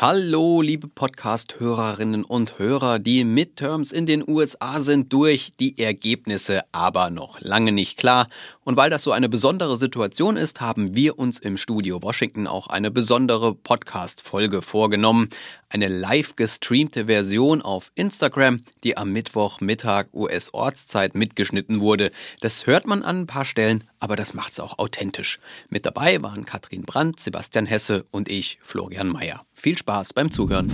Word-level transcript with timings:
Hallo, 0.00 0.62
liebe 0.62 0.86
Podcast-Hörerinnen 0.86 2.22
und 2.22 2.60
Hörer. 2.60 3.00
Die 3.00 3.24
Midterms 3.24 3.90
in 3.90 4.06
den 4.06 4.22
USA 4.24 4.78
sind 4.78 5.12
durch, 5.12 5.54
die 5.58 5.76
Ergebnisse 5.76 6.62
aber 6.70 7.10
noch 7.10 7.40
lange 7.40 7.72
nicht 7.72 7.98
klar. 7.98 8.28
Und 8.62 8.76
weil 8.76 8.90
das 8.90 9.02
so 9.02 9.10
eine 9.10 9.28
besondere 9.28 9.76
Situation 9.76 10.36
ist, 10.36 10.60
haben 10.60 10.94
wir 10.94 11.18
uns 11.18 11.40
im 11.40 11.56
Studio 11.56 12.00
Washington 12.00 12.46
auch 12.46 12.68
eine 12.68 12.92
besondere 12.92 13.56
Podcast-Folge 13.56 14.62
vorgenommen. 14.62 15.30
Eine 15.68 15.88
live 15.88 16.36
gestreamte 16.36 17.06
Version 17.06 17.60
auf 17.60 17.90
Instagram, 17.96 18.58
die 18.84 18.96
am 18.96 19.12
Mittwochmittag 19.12 20.14
US-Ortszeit 20.14 21.16
mitgeschnitten 21.16 21.80
wurde. 21.80 22.12
Das 22.40 22.68
hört 22.68 22.86
man 22.86 23.02
an 23.02 23.22
ein 23.22 23.26
paar 23.26 23.44
Stellen, 23.44 23.82
aber 24.00 24.16
das 24.16 24.34
macht's 24.34 24.60
auch 24.60 24.78
authentisch. 24.78 25.38
Mit 25.68 25.86
dabei 25.86 26.22
waren 26.22 26.44
Katrin 26.44 26.82
Brandt, 26.82 27.20
Sebastian 27.20 27.66
Hesse 27.66 28.06
und 28.10 28.28
ich, 28.28 28.58
Florian 28.62 29.08
Mayer. 29.08 29.44
Viel 29.54 29.76
Spaß 29.76 30.12
beim 30.12 30.30
Zuhören. 30.30 30.72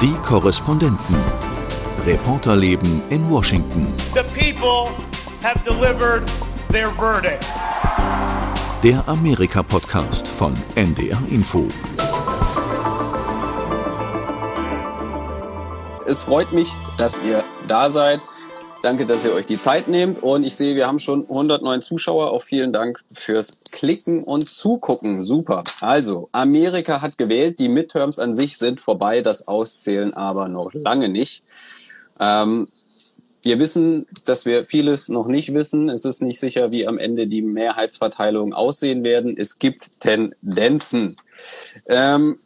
Die 0.00 0.14
Korrespondenten. 0.24 1.16
Reporterleben 2.06 3.02
in 3.10 3.30
Washington. 3.30 3.86
The 4.14 4.22
people 4.38 4.94
have 5.42 5.58
delivered 5.64 6.30
their 6.70 6.90
verdict. 6.90 7.46
Der 8.82 9.08
Amerika-Podcast 9.08 10.28
von 10.28 10.54
NDR 10.74 11.22
Info. 11.30 11.68
Es 16.06 16.22
freut 16.22 16.52
mich, 16.52 16.70
dass 16.98 17.22
ihr 17.22 17.42
da 17.66 17.88
seid. 17.88 18.20
Danke, 18.84 19.06
dass 19.06 19.24
ihr 19.24 19.32
euch 19.32 19.46
die 19.46 19.56
Zeit 19.56 19.88
nehmt. 19.88 20.22
Und 20.22 20.44
ich 20.44 20.56
sehe, 20.56 20.76
wir 20.76 20.86
haben 20.86 20.98
schon 20.98 21.22
109 21.22 21.80
Zuschauer. 21.80 22.32
Auch 22.32 22.42
vielen 22.42 22.70
Dank 22.70 23.02
fürs 23.10 23.58
Klicken 23.72 24.22
und 24.22 24.50
Zugucken. 24.50 25.24
Super. 25.24 25.64
Also, 25.80 26.28
Amerika 26.32 27.00
hat 27.00 27.16
gewählt. 27.16 27.58
Die 27.60 27.70
Midterms 27.70 28.18
an 28.18 28.34
sich 28.34 28.58
sind 28.58 28.82
vorbei. 28.82 29.22
Das 29.22 29.48
Auszählen 29.48 30.12
aber 30.12 30.50
noch 30.50 30.74
lange 30.74 31.08
nicht. 31.08 31.44
Ähm, 32.20 32.68
wir 33.42 33.58
wissen, 33.58 34.06
dass 34.26 34.44
wir 34.44 34.66
vieles 34.66 35.08
noch 35.08 35.28
nicht 35.28 35.54
wissen. 35.54 35.88
Es 35.88 36.04
ist 36.04 36.20
nicht 36.20 36.38
sicher, 36.38 36.70
wie 36.70 36.86
am 36.86 36.98
Ende 36.98 37.26
die 37.26 37.40
Mehrheitsverteilungen 37.40 38.52
aussehen 38.52 39.02
werden. 39.02 39.34
Es 39.34 39.58
gibt 39.58 39.98
Tendenzen. 40.00 41.16
Ähm, 41.86 42.36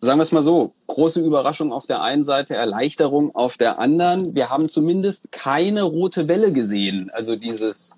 sagen 0.00 0.18
wir 0.18 0.22
es 0.22 0.32
mal 0.32 0.42
so, 0.42 0.72
große 0.86 1.20
Überraschung 1.20 1.72
auf 1.72 1.86
der 1.86 2.02
einen 2.02 2.24
Seite, 2.24 2.54
Erleichterung 2.54 3.34
auf 3.34 3.56
der 3.56 3.78
anderen. 3.78 4.34
Wir 4.34 4.50
haben 4.50 4.68
zumindest 4.68 5.30
keine 5.32 5.82
rote 5.82 6.28
Welle 6.28 6.52
gesehen. 6.52 7.10
Also 7.12 7.36
dieses 7.36 7.90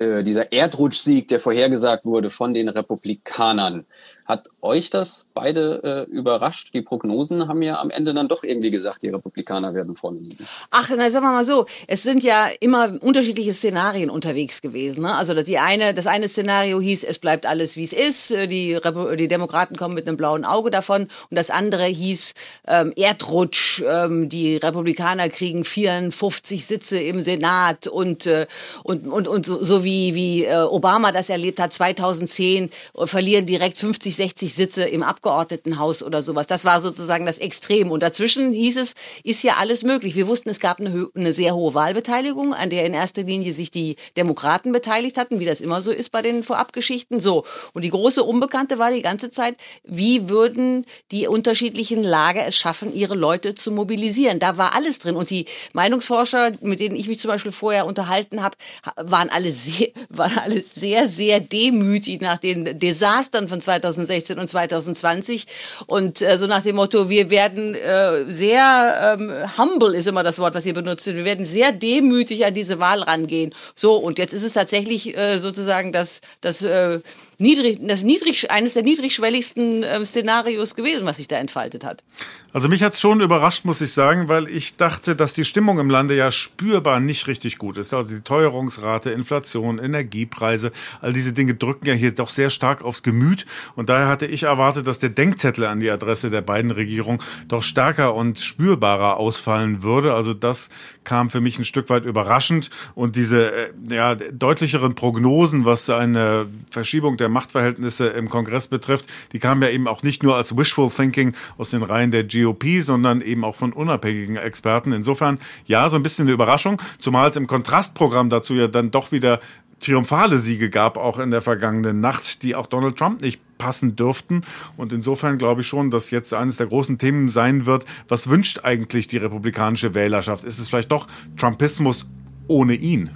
äh, 0.00 0.22
dieser 0.22 0.50
Erdrutschsieg, 0.50 1.28
der 1.28 1.40
vorhergesagt 1.40 2.06
wurde 2.06 2.30
von 2.30 2.54
den 2.54 2.70
Republikanern. 2.70 3.84
Hat 4.30 4.48
euch 4.60 4.90
das 4.90 5.26
beide 5.34 6.06
äh, 6.08 6.12
überrascht? 6.12 6.72
Die 6.72 6.82
Prognosen 6.82 7.48
haben 7.48 7.62
ja 7.62 7.80
am 7.80 7.90
Ende 7.90 8.14
dann 8.14 8.28
doch 8.28 8.44
irgendwie 8.44 8.70
gesagt, 8.70 9.02
die 9.02 9.08
Republikaner 9.08 9.74
werden 9.74 9.96
vorne 9.96 10.20
liegen. 10.20 10.46
Ach, 10.70 10.88
na 10.96 11.10
sagen 11.10 11.24
wir 11.24 11.32
mal 11.32 11.44
so, 11.44 11.66
es 11.88 12.04
sind 12.04 12.22
ja 12.22 12.46
immer 12.60 12.96
unterschiedliche 13.00 13.52
Szenarien 13.52 14.08
unterwegs 14.08 14.62
gewesen. 14.62 15.02
Ne? 15.02 15.16
Also 15.16 15.34
die 15.42 15.58
eine, 15.58 15.94
das 15.94 16.06
eine 16.06 16.28
Szenario 16.28 16.80
hieß, 16.80 17.02
es 17.02 17.18
bleibt 17.18 17.44
alles 17.44 17.76
wie 17.76 17.82
es 17.82 17.92
ist, 17.92 18.30
äh, 18.30 18.46
die, 18.46 18.74
Repu 18.74 19.16
die 19.16 19.26
Demokraten 19.26 19.74
kommen 19.76 19.96
mit 19.96 20.06
einem 20.06 20.16
blauen 20.16 20.44
Auge 20.44 20.70
davon 20.70 21.02
und 21.02 21.36
das 21.36 21.50
andere 21.50 21.86
hieß 21.86 22.34
ähm, 22.68 22.92
Erdrutsch, 22.94 23.82
ähm, 23.84 24.28
die 24.28 24.58
Republikaner 24.58 25.28
kriegen 25.28 25.64
54 25.64 26.66
Sitze 26.66 27.00
im 27.00 27.20
Senat 27.20 27.88
und 27.88 28.26
äh, 28.26 28.46
und 28.84 29.08
und 29.08 29.26
und 29.26 29.44
so, 29.44 29.64
so 29.64 29.82
wie 29.82 30.14
wie, 30.14 30.44
äh, 30.44 30.62
Obama 30.62 31.10
das 31.10 31.30
erlebt 31.30 31.58
hat, 31.58 31.72
2010 31.72 32.70
äh, 32.96 33.06
verlieren 33.06 33.46
direkt 33.46 33.76
50, 33.76 34.19
60 34.20 34.52
Sitze 34.52 34.84
im 34.84 35.02
Abgeordnetenhaus 35.02 36.02
oder 36.02 36.20
sowas. 36.20 36.46
Das 36.46 36.66
war 36.66 36.82
sozusagen 36.82 37.24
das 37.24 37.38
Extrem. 37.38 37.90
Und 37.90 38.02
dazwischen 38.02 38.52
hieß 38.52 38.76
es, 38.76 38.94
ist 39.24 39.42
ja 39.42 39.54
alles 39.56 39.82
möglich. 39.82 40.14
Wir 40.14 40.28
wussten, 40.28 40.50
es 40.50 40.60
gab 40.60 40.78
eine, 40.78 41.08
eine 41.14 41.32
sehr 41.32 41.54
hohe 41.54 41.72
Wahlbeteiligung, 41.72 42.52
an 42.52 42.68
der 42.68 42.84
in 42.84 42.92
erster 42.92 43.22
Linie 43.22 43.54
sich 43.54 43.70
die 43.70 43.96
Demokraten 44.18 44.72
beteiligt 44.72 45.16
hatten, 45.16 45.40
wie 45.40 45.46
das 45.46 45.62
immer 45.62 45.80
so 45.80 45.90
ist 45.90 46.10
bei 46.10 46.20
den 46.20 46.42
Vorabgeschichten. 46.42 47.18
So. 47.18 47.46
Und 47.72 47.82
die 47.82 47.88
große 47.88 48.22
Unbekannte 48.22 48.78
war 48.78 48.92
die 48.92 49.00
ganze 49.00 49.30
Zeit, 49.30 49.56
wie 49.84 50.28
würden 50.28 50.84
die 51.12 51.26
unterschiedlichen 51.26 52.02
Lager 52.02 52.46
es 52.46 52.56
schaffen, 52.56 52.94
ihre 52.94 53.14
Leute 53.14 53.54
zu 53.54 53.72
mobilisieren. 53.72 54.38
Da 54.38 54.58
war 54.58 54.74
alles 54.74 54.98
drin. 54.98 55.16
Und 55.16 55.30
die 55.30 55.46
Meinungsforscher, 55.72 56.52
mit 56.60 56.80
denen 56.80 56.94
ich 56.94 57.08
mich 57.08 57.20
zum 57.20 57.30
Beispiel 57.30 57.52
vorher 57.52 57.86
unterhalten 57.86 58.42
habe, 58.42 58.58
waren 58.96 59.30
alle 59.30 59.50
sehr 59.50 59.88
war 60.10 60.30
alles 60.42 60.74
sehr, 60.74 61.08
sehr 61.08 61.40
demütig 61.40 62.20
nach 62.20 62.38
den 62.38 62.78
Desastern 62.78 63.48
von 63.48 63.60
2016 64.06 64.38
und 64.38 64.48
2020 64.48 65.46
und 65.86 66.22
äh, 66.22 66.38
so 66.38 66.46
nach 66.46 66.62
dem 66.62 66.76
Motto, 66.76 67.08
wir 67.08 67.30
werden 67.30 67.74
äh, 67.74 68.24
sehr 68.26 69.16
ähm, 69.18 69.32
humble 69.58 69.94
ist 69.94 70.06
immer 70.06 70.22
das 70.22 70.38
Wort, 70.38 70.54
was 70.54 70.66
ihr 70.66 70.74
benutzt. 70.74 71.06
Wir 71.06 71.24
werden 71.24 71.44
sehr 71.44 71.72
demütig 71.72 72.44
an 72.46 72.54
diese 72.54 72.78
Wahl 72.78 73.02
rangehen. 73.02 73.54
So 73.74 73.96
und 73.96 74.18
jetzt 74.18 74.32
ist 74.32 74.42
es 74.42 74.52
tatsächlich 74.52 75.16
äh, 75.16 75.38
sozusagen 75.38 75.92
das 75.92 76.20
das 76.40 76.62
äh, 76.62 77.00
niedrig, 77.40 77.78
das 77.82 78.04
niedrig, 78.04 78.50
eines 78.50 78.74
der 78.74 78.82
niedrigschwelligsten 78.82 79.82
äh, 79.82 80.04
Szenarios 80.04 80.74
gewesen, 80.74 81.06
was 81.06 81.16
sich 81.16 81.28
da 81.28 81.36
entfaltet 81.36 81.84
hat. 81.84 82.04
Also 82.52 82.68
mich 82.68 82.82
hat 82.82 82.94
es 82.94 83.00
schon 83.00 83.20
überrascht, 83.20 83.64
muss 83.64 83.80
ich 83.80 83.92
sagen, 83.92 84.28
weil 84.28 84.48
ich 84.48 84.76
dachte, 84.76 85.14
dass 85.14 85.34
die 85.34 85.44
Stimmung 85.44 85.78
im 85.78 85.88
Lande 85.88 86.16
ja 86.16 86.30
spürbar 86.30 87.00
nicht 87.00 87.26
richtig 87.28 87.58
gut 87.58 87.78
ist. 87.78 87.94
Also 87.94 88.10
die 88.10 88.22
Teuerungsrate, 88.22 89.10
Inflation, 89.10 89.78
Energiepreise, 89.78 90.72
all 91.00 91.12
diese 91.12 91.32
Dinge 91.32 91.54
drücken 91.54 91.86
ja 91.86 91.94
hier 91.94 92.12
doch 92.12 92.28
sehr 92.28 92.50
stark 92.50 92.82
aufs 92.82 93.02
Gemüt. 93.02 93.46
Und 93.76 93.88
daher 93.88 94.08
hatte 94.08 94.26
ich 94.26 94.42
erwartet, 94.42 94.86
dass 94.86 94.98
der 94.98 95.10
Denkzettel 95.10 95.64
an 95.66 95.80
die 95.80 95.90
Adresse 95.90 96.30
der 96.30 96.42
beiden 96.42 96.70
Regierungen 96.70 97.20
doch 97.48 97.62
stärker 97.62 98.14
und 98.14 98.38
spürbarer 98.40 99.16
ausfallen 99.16 99.82
würde. 99.82 100.14
Also 100.14 100.34
das 100.34 100.68
kam 101.04 101.30
für 101.30 101.40
mich 101.40 101.58
ein 101.58 101.64
Stück 101.64 101.88
weit 101.88 102.04
überraschend. 102.04 102.70
Und 102.94 103.16
diese 103.16 103.52
äh, 103.52 103.72
ja, 103.88 104.14
deutlicheren 104.14 104.94
Prognosen, 104.94 105.64
was 105.64 105.88
eine 105.88 106.46
Verschiebung 106.70 107.16
der 107.16 107.29
Machtverhältnisse 107.30 108.08
im 108.08 108.28
Kongress 108.28 108.68
betrifft, 108.68 109.06
die 109.32 109.38
kamen 109.38 109.62
ja 109.62 109.68
eben 109.68 109.88
auch 109.88 110.02
nicht 110.02 110.22
nur 110.22 110.36
als 110.36 110.56
Wishful 110.56 110.90
Thinking 110.90 111.34
aus 111.58 111.70
den 111.70 111.82
Reihen 111.82 112.10
der 112.10 112.24
GOP, 112.24 112.64
sondern 112.82 113.20
eben 113.20 113.44
auch 113.44 113.56
von 113.56 113.72
unabhängigen 113.72 114.36
Experten. 114.36 114.92
Insofern, 114.92 115.38
ja, 115.66 115.88
so 115.88 115.96
ein 115.96 116.02
bisschen 116.02 116.26
eine 116.26 116.32
Überraschung, 116.32 116.80
zumal 116.98 117.30
es 117.30 117.36
im 117.36 117.46
Kontrastprogramm 117.46 118.28
dazu 118.28 118.54
ja 118.54 118.68
dann 118.68 118.90
doch 118.90 119.12
wieder 119.12 119.40
triumphale 119.80 120.38
Siege 120.38 120.70
gab, 120.70 120.96
auch 120.96 121.18
in 121.18 121.30
der 121.30 121.42
vergangenen 121.42 122.00
Nacht, 122.00 122.42
die 122.42 122.54
auch 122.54 122.66
Donald 122.66 122.96
Trump 122.96 123.22
nicht 123.22 123.40
passen 123.58 123.96
dürften. 123.96 124.42
Und 124.76 124.92
insofern 124.92 125.38
glaube 125.38 125.62
ich 125.62 125.66
schon, 125.66 125.90
dass 125.90 126.10
jetzt 126.10 126.32
eines 126.32 126.58
der 126.58 126.66
großen 126.66 126.98
Themen 126.98 127.28
sein 127.28 127.66
wird, 127.66 127.84
was 128.08 128.30
wünscht 128.30 128.60
eigentlich 128.62 129.08
die 129.08 129.16
republikanische 129.16 129.94
Wählerschaft? 129.94 130.44
Ist 130.44 130.58
es 130.58 130.68
vielleicht 130.68 130.92
doch 130.92 131.06
Trumpismus 131.36 132.06
ohne 132.46 132.74
ihn? 132.74 133.10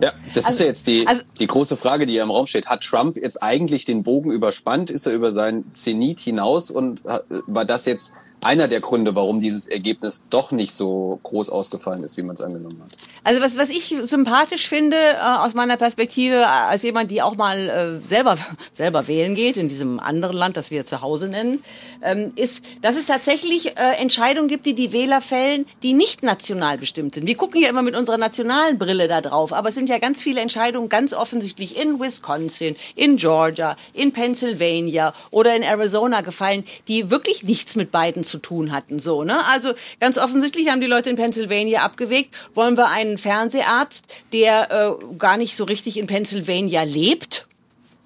Ja, 0.00 0.12
das 0.34 0.44
also, 0.44 0.50
ist 0.50 0.60
ja 0.60 0.66
jetzt 0.66 0.86
die, 0.86 1.06
also, 1.06 1.22
die 1.38 1.46
große 1.46 1.76
Frage, 1.76 2.06
die 2.06 2.14
ja 2.14 2.22
im 2.22 2.30
Raum 2.30 2.46
steht. 2.46 2.66
Hat 2.66 2.82
Trump 2.82 3.16
jetzt 3.16 3.42
eigentlich 3.42 3.84
den 3.84 4.02
Bogen 4.04 4.30
überspannt? 4.30 4.90
Ist 4.90 5.06
er 5.06 5.12
über 5.12 5.32
sein 5.32 5.64
Zenit 5.72 6.20
hinaus 6.20 6.70
und 6.70 7.00
war 7.04 7.64
das 7.64 7.86
jetzt 7.86 8.14
einer 8.42 8.68
der 8.68 8.80
Gründe, 8.80 9.14
warum 9.14 9.40
dieses 9.40 9.66
Ergebnis 9.66 10.24
doch 10.30 10.50
nicht 10.50 10.72
so 10.72 11.20
groß 11.22 11.50
ausgefallen 11.50 12.02
ist, 12.04 12.16
wie 12.16 12.22
man 12.22 12.34
es 12.34 12.40
angenommen 12.40 12.80
hat. 12.82 12.90
Also 13.22 13.42
was, 13.42 13.58
was 13.58 13.70
ich 13.70 13.94
sympathisch 14.04 14.68
finde 14.68 14.96
äh, 14.96 15.20
aus 15.20 15.54
meiner 15.54 15.76
Perspektive, 15.76 16.36
äh, 16.36 16.44
als 16.44 16.82
jemand, 16.82 17.10
die 17.10 17.20
auch 17.20 17.36
mal 17.36 18.00
äh, 18.02 18.06
selber, 18.06 18.38
selber 18.72 19.08
wählen 19.08 19.34
geht, 19.34 19.56
in 19.56 19.68
diesem 19.68 20.00
anderen 20.00 20.36
Land, 20.36 20.56
das 20.56 20.70
wir 20.70 20.84
zu 20.84 21.02
Hause 21.02 21.28
nennen, 21.28 21.62
ähm, 22.02 22.32
ist, 22.36 22.64
dass 22.80 22.96
es 22.96 23.06
tatsächlich 23.06 23.76
äh, 23.76 23.96
Entscheidungen 23.98 24.48
gibt, 24.48 24.64
die 24.64 24.74
die 24.74 24.92
Wähler 24.92 25.20
fällen, 25.20 25.66
die 25.82 25.92
nicht 25.92 26.22
national 26.22 26.78
bestimmt 26.78 27.14
sind. 27.14 27.26
Wir 27.26 27.36
gucken 27.36 27.60
ja 27.60 27.68
immer 27.68 27.82
mit 27.82 27.94
unserer 27.94 28.18
nationalen 28.18 28.78
Brille 28.78 29.08
da 29.08 29.20
drauf, 29.20 29.52
aber 29.52 29.68
es 29.68 29.74
sind 29.74 29.88
ja 29.88 29.98
ganz 29.98 30.22
viele 30.22 30.40
Entscheidungen 30.40 30.88
ganz 30.88 31.12
offensichtlich 31.12 31.78
in 31.78 32.00
Wisconsin, 32.00 32.76
in 32.94 33.18
Georgia, 33.18 33.76
in 33.92 34.12
Pennsylvania 34.12 35.12
oder 35.30 35.54
in 35.54 35.62
Arizona 35.62 36.22
gefallen, 36.22 36.64
die 36.88 37.10
wirklich 37.10 37.42
nichts 37.42 37.76
mit 37.76 37.90
beiden 37.90 38.24
zu 38.30 38.38
tun 38.38 38.72
hatten. 38.72 39.00
So, 39.00 39.24
ne? 39.24 39.44
Also 39.46 39.72
ganz 40.00 40.16
offensichtlich 40.16 40.68
haben 40.70 40.80
die 40.80 40.86
Leute 40.86 41.10
in 41.10 41.16
Pennsylvania 41.16 41.82
abgewegt, 41.82 42.34
wollen 42.54 42.76
wir 42.76 42.88
einen 42.88 43.18
Fernseharzt, 43.18 44.06
der 44.32 44.70
äh, 44.70 45.16
gar 45.18 45.36
nicht 45.36 45.56
so 45.56 45.64
richtig 45.64 45.98
in 45.98 46.06
Pennsylvania 46.06 46.82
lebt 46.82 47.46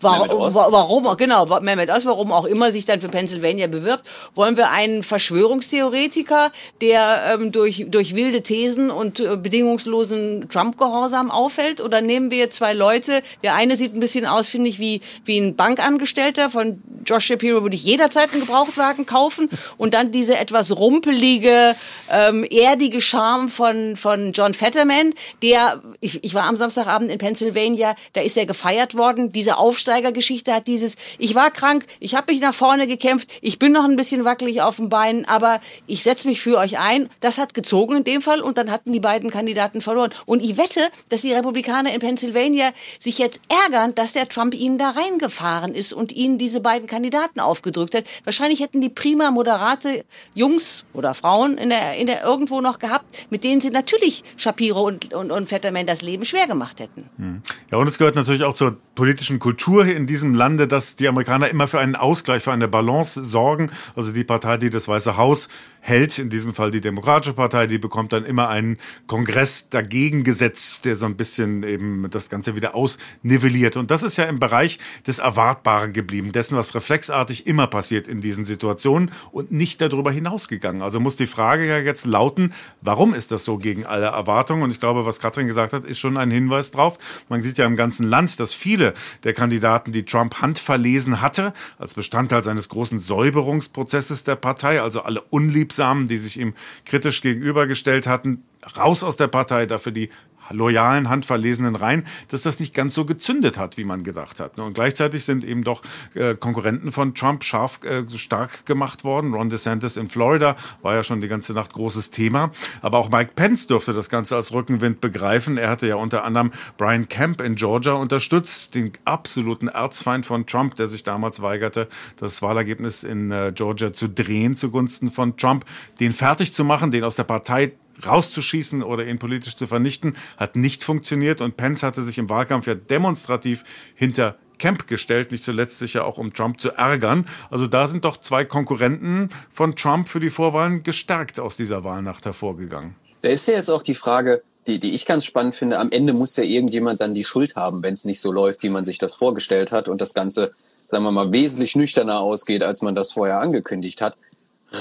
Warum, 0.04 0.54
warum, 0.54 1.16
genau, 1.16 1.46
Mehmet 1.60 1.90
Oz, 1.90 2.04
warum 2.04 2.30
auch 2.32 2.44
immer 2.44 2.70
sich 2.70 2.84
dann 2.84 3.00
für 3.00 3.08
Pennsylvania 3.08 3.66
bewirbt, 3.66 4.04
wollen 4.34 4.56
wir 4.56 4.70
einen 4.70 5.02
Verschwörungstheoretiker, 5.02 6.52
der 6.80 7.34
ähm, 7.34 7.52
durch, 7.52 7.86
durch 7.88 8.14
wilde 8.14 8.42
Thesen 8.42 8.90
und 8.90 9.20
äh, 9.20 9.36
bedingungslosen 9.36 10.48
Trump-Gehorsam 10.48 11.30
auffällt? 11.30 11.80
Oder 11.80 12.00
nehmen 12.00 12.30
wir 12.30 12.50
zwei 12.50 12.74
Leute, 12.74 13.22
der 13.42 13.54
eine 13.54 13.76
sieht 13.76 13.94
ein 13.94 14.00
bisschen 14.00 14.26
aus, 14.26 14.48
finde 14.48 14.68
ich, 14.68 14.78
wie, 14.78 15.00
wie 15.24 15.38
ein 15.38 15.56
Bankangestellter, 15.56 16.50
von 16.50 16.82
Josh 17.06 17.26
Shapiro 17.26 17.62
würde 17.62 17.76
ich 17.76 17.84
jederzeit 17.84 18.32
einen 18.32 18.40
Gebrauchtwagen 18.40 19.06
kaufen. 19.06 19.48
Und 19.78 19.94
dann 19.94 20.12
diese 20.12 20.36
etwas 20.36 20.76
rumpelige, 20.76 21.76
ähm, 22.10 22.44
erdige 22.44 23.00
Charme 23.00 23.48
von, 23.48 23.96
von 23.96 24.32
John 24.32 24.54
Fetterman, 24.54 25.14
der, 25.42 25.82
ich, 26.00 26.22
ich 26.22 26.34
war 26.34 26.44
am 26.44 26.56
Samstagabend 26.56 27.10
in 27.10 27.18
Pennsylvania, 27.18 27.94
da 28.12 28.20
ist 28.20 28.36
er 28.36 28.46
gefeiert 28.46 28.96
worden, 28.96 29.32
diese 29.32 29.56
Aufstand 29.56 29.93
Aufsteigergeschichte 29.94 30.52
hat, 30.52 30.66
dieses, 30.66 30.96
ich 31.18 31.36
war 31.36 31.52
krank, 31.52 31.86
ich 32.00 32.16
habe 32.16 32.32
mich 32.32 32.40
nach 32.40 32.54
vorne 32.54 32.88
gekämpft, 32.88 33.30
ich 33.42 33.60
bin 33.60 33.70
noch 33.70 33.84
ein 33.84 33.94
bisschen 33.94 34.24
wackelig 34.24 34.60
auf 34.60 34.76
den 34.76 34.88
Beinen, 34.88 35.24
aber 35.24 35.60
ich 35.86 36.02
setze 36.02 36.26
mich 36.26 36.40
für 36.40 36.58
euch 36.58 36.78
ein. 36.80 37.08
Das 37.20 37.38
hat 37.38 37.54
gezogen 37.54 37.98
in 37.98 38.04
dem 38.04 38.20
Fall 38.20 38.40
und 38.40 38.58
dann 38.58 38.72
hatten 38.72 38.92
die 38.92 39.00
beiden 39.00 39.30
Kandidaten 39.30 39.80
verloren. 39.80 40.10
Und 40.26 40.42
ich 40.42 40.56
wette, 40.56 40.80
dass 41.10 41.22
die 41.22 41.32
Republikaner 41.32 41.94
in 41.94 42.00
Pennsylvania 42.00 42.72
sich 42.98 43.18
jetzt 43.18 43.40
ärgern, 43.64 43.94
dass 43.94 44.14
der 44.14 44.28
Trump 44.28 44.54
ihnen 44.54 44.78
da 44.78 44.90
reingefahren 44.90 45.74
ist 45.74 45.92
und 45.92 46.10
ihnen 46.10 46.38
diese 46.38 46.60
beiden 46.60 46.88
Kandidaten 46.88 47.38
aufgedrückt 47.38 47.94
hat. 47.94 48.04
Wahrscheinlich 48.24 48.60
hätten 48.60 48.80
die 48.80 48.88
prima 48.88 49.30
moderate 49.30 50.04
Jungs 50.34 50.84
oder 50.92 51.14
Frauen 51.14 51.56
in 51.56 51.68
der, 51.68 51.94
in 51.94 52.08
der 52.08 52.24
irgendwo 52.24 52.60
noch 52.60 52.80
gehabt, 52.80 53.06
mit 53.30 53.44
denen 53.44 53.60
sie 53.60 53.70
natürlich 53.70 54.24
Shapiro 54.36 54.82
und, 54.82 55.14
und, 55.14 55.30
und 55.30 55.48
Fetterman 55.48 55.86
das 55.86 56.02
Leben 56.02 56.24
schwer 56.24 56.48
gemacht 56.48 56.80
hätten. 56.80 57.08
Hm. 57.16 57.42
Ja, 57.70 57.78
und 57.78 57.86
es 57.86 57.98
gehört 57.98 58.16
natürlich 58.16 58.42
auch 58.42 58.54
zur 58.54 58.76
politischen 58.94 59.38
Kultur 59.38 59.83
in 59.92 60.06
diesem 60.06 60.34
Lande, 60.34 60.68
dass 60.68 60.96
die 60.96 61.08
Amerikaner 61.08 61.48
immer 61.48 61.66
für 61.66 61.78
einen 61.78 61.96
Ausgleich, 61.96 62.42
für 62.42 62.52
eine 62.52 62.68
Balance 62.68 63.22
sorgen. 63.22 63.70
Also 63.96 64.12
die 64.12 64.24
Partei, 64.24 64.56
die 64.56 64.70
das 64.70 64.88
Weiße 64.88 65.16
Haus 65.16 65.48
hält, 65.86 66.18
in 66.18 66.30
diesem 66.30 66.54
Fall 66.54 66.70
die 66.70 66.80
Demokratische 66.80 67.34
Partei, 67.34 67.66
die 67.66 67.76
bekommt 67.76 68.14
dann 68.14 68.24
immer 68.24 68.48
einen 68.48 68.78
Kongress 69.06 69.68
dagegen 69.68 70.24
gesetzt, 70.24 70.86
der 70.86 70.96
so 70.96 71.04
ein 71.04 71.14
bisschen 71.14 71.62
eben 71.62 72.08
das 72.10 72.30
Ganze 72.30 72.56
wieder 72.56 72.74
ausnivelliert. 72.74 73.76
Und 73.76 73.90
das 73.90 74.02
ist 74.02 74.16
ja 74.16 74.24
im 74.24 74.38
Bereich 74.38 74.78
des 75.06 75.18
Erwartbaren 75.18 75.92
geblieben, 75.92 76.32
dessen, 76.32 76.56
was 76.56 76.74
reflexartig 76.74 77.46
immer 77.46 77.66
passiert 77.66 78.08
in 78.08 78.22
diesen 78.22 78.46
Situationen 78.46 79.10
und 79.30 79.52
nicht 79.52 79.82
darüber 79.82 80.10
hinausgegangen. 80.10 80.80
Also 80.80 81.00
muss 81.00 81.16
die 81.16 81.26
Frage 81.26 81.66
ja 81.66 81.78
jetzt 81.78 82.06
lauten, 82.06 82.54
warum 82.80 83.12
ist 83.12 83.30
das 83.30 83.44
so 83.44 83.58
gegen 83.58 83.84
alle 83.84 84.06
Erwartungen? 84.06 84.62
Und 84.62 84.70
ich 84.70 84.80
glaube, 84.80 85.04
was 85.04 85.20
Katrin 85.20 85.48
gesagt 85.48 85.74
hat, 85.74 85.84
ist 85.84 85.98
schon 85.98 86.16
ein 86.16 86.30
Hinweis 86.30 86.70
drauf. 86.70 86.98
Man 87.28 87.42
sieht 87.42 87.58
ja 87.58 87.66
im 87.66 87.76
ganzen 87.76 88.04
Land, 88.04 88.40
dass 88.40 88.54
viele 88.54 88.94
der 89.22 89.34
Kandidaten, 89.34 89.92
die 89.92 90.06
Trump 90.06 90.40
handverlesen 90.40 91.20
hatte, 91.20 91.52
als 91.78 91.92
Bestandteil 91.92 92.42
seines 92.42 92.70
großen 92.70 92.98
Säuberungsprozesses 92.98 94.24
der 94.24 94.36
Partei, 94.36 94.80
also 94.80 95.02
alle 95.02 95.20
Unliebsamen, 95.20 95.73
die 96.06 96.18
sich 96.18 96.38
ihm 96.38 96.54
kritisch 96.84 97.20
gegenübergestellt 97.20 98.06
hatten, 98.06 98.44
raus 98.76 99.02
aus 99.02 99.16
der 99.16 99.28
Partei, 99.28 99.66
dafür 99.66 99.92
die 99.92 100.10
loyalen, 100.50 101.08
handverlesenen 101.08 101.76
rein, 101.76 102.04
dass 102.28 102.42
das 102.42 102.60
nicht 102.60 102.74
ganz 102.74 102.94
so 102.94 103.04
gezündet 103.04 103.58
hat, 103.58 103.76
wie 103.76 103.84
man 103.84 104.04
gedacht 104.04 104.40
hat. 104.40 104.58
Und 104.58 104.74
gleichzeitig 104.74 105.24
sind 105.24 105.44
eben 105.44 105.64
doch 105.64 105.82
äh, 106.14 106.34
Konkurrenten 106.34 106.92
von 106.92 107.14
Trump 107.14 107.44
scharf 107.44 107.80
äh, 107.84 108.04
stark 108.16 108.66
gemacht 108.66 109.04
worden. 109.04 109.34
Ron 109.34 109.50
DeSantis 109.50 109.96
in 109.96 110.08
Florida 110.08 110.56
war 110.82 110.94
ja 110.94 111.02
schon 111.02 111.20
die 111.20 111.28
ganze 111.28 111.52
Nacht 111.52 111.72
großes 111.72 112.10
Thema. 112.10 112.50
Aber 112.82 112.98
auch 112.98 113.10
Mike 113.10 113.32
Pence 113.34 113.66
dürfte 113.66 113.92
das 113.92 114.08
Ganze 114.08 114.36
als 114.36 114.52
Rückenwind 114.52 115.00
begreifen. 115.00 115.56
Er 115.56 115.70
hatte 115.70 115.86
ja 115.86 115.96
unter 115.96 116.24
anderem 116.24 116.52
Brian 116.76 117.08
Kemp 117.08 117.40
in 117.40 117.54
Georgia 117.54 117.92
unterstützt, 117.92 118.74
den 118.74 118.92
absoluten 119.04 119.68
Erzfeind 119.68 120.26
von 120.26 120.46
Trump, 120.46 120.76
der 120.76 120.88
sich 120.88 121.04
damals 121.04 121.42
weigerte, 121.42 121.88
das 122.18 122.42
Wahlergebnis 122.42 123.04
in 123.04 123.30
äh, 123.30 123.52
Georgia 123.54 123.92
zu 123.92 124.08
drehen 124.08 124.56
zugunsten 124.56 125.10
von 125.10 125.36
Trump, 125.36 125.64
den 126.00 126.12
fertig 126.12 126.52
zu 126.52 126.64
machen, 126.64 126.90
den 126.90 127.04
aus 127.04 127.16
der 127.16 127.24
Partei 127.24 127.72
rauszuschießen 128.04 128.82
oder 128.82 129.06
ihn 129.06 129.18
politisch 129.18 129.56
zu 129.56 129.66
vernichten, 129.66 130.16
hat 130.36 130.56
nicht 130.56 130.84
funktioniert. 130.84 131.40
Und 131.40 131.56
Pence 131.56 131.82
hatte 131.82 132.02
sich 132.02 132.18
im 132.18 132.28
Wahlkampf 132.28 132.66
ja 132.66 132.74
demonstrativ 132.74 133.64
hinter 133.94 134.36
Camp 134.58 134.86
gestellt, 134.86 135.32
nicht 135.32 135.44
zuletzt 135.44 135.78
sicher 135.78 136.04
auch 136.04 136.18
um 136.18 136.32
Trump 136.32 136.60
zu 136.60 136.70
ärgern. 136.70 137.26
Also 137.50 137.66
da 137.66 137.86
sind 137.86 138.04
doch 138.04 138.18
zwei 138.18 138.44
Konkurrenten 138.44 139.30
von 139.50 139.76
Trump 139.76 140.08
für 140.08 140.20
die 140.20 140.30
Vorwahlen 140.30 140.82
gestärkt 140.82 141.40
aus 141.40 141.56
dieser 141.56 141.84
Wahlnacht 141.84 142.24
hervorgegangen. 142.24 142.94
Da 143.22 143.30
ist 143.30 143.48
ja 143.48 143.54
jetzt 143.54 143.70
auch 143.70 143.82
die 143.82 143.94
Frage, 143.94 144.42
die, 144.66 144.78
die 144.78 144.92
ich 144.92 145.06
ganz 145.06 145.24
spannend 145.24 145.54
finde, 145.54 145.78
am 145.78 145.90
Ende 145.90 146.12
muss 146.12 146.36
ja 146.36 146.44
irgendjemand 146.44 147.00
dann 147.00 147.14
die 147.14 147.24
Schuld 147.24 147.56
haben, 147.56 147.82
wenn 147.82 147.94
es 147.94 148.04
nicht 148.04 148.20
so 148.20 148.32
läuft, 148.32 148.62
wie 148.62 148.70
man 148.70 148.84
sich 148.84 148.98
das 148.98 149.14
vorgestellt 149.14 149.72
hat 149.72 149.88
und 149.88 150.00
das 150.00 150.14
Ganze, 150.14 150.52
sagen 150.88 151.04
wir 151.04 151.10
mal, 151.10 151.32
wesentlich 151.32 151.76
nüchterner 151.76 152.20
ausgeht, 152.20 152.62
als 152.62 152.80
man 152.80 152.94
das 152.94 153.12
vorher 153.12 153.40
angekündigt 153.40 154.00
hat 154.00 154.16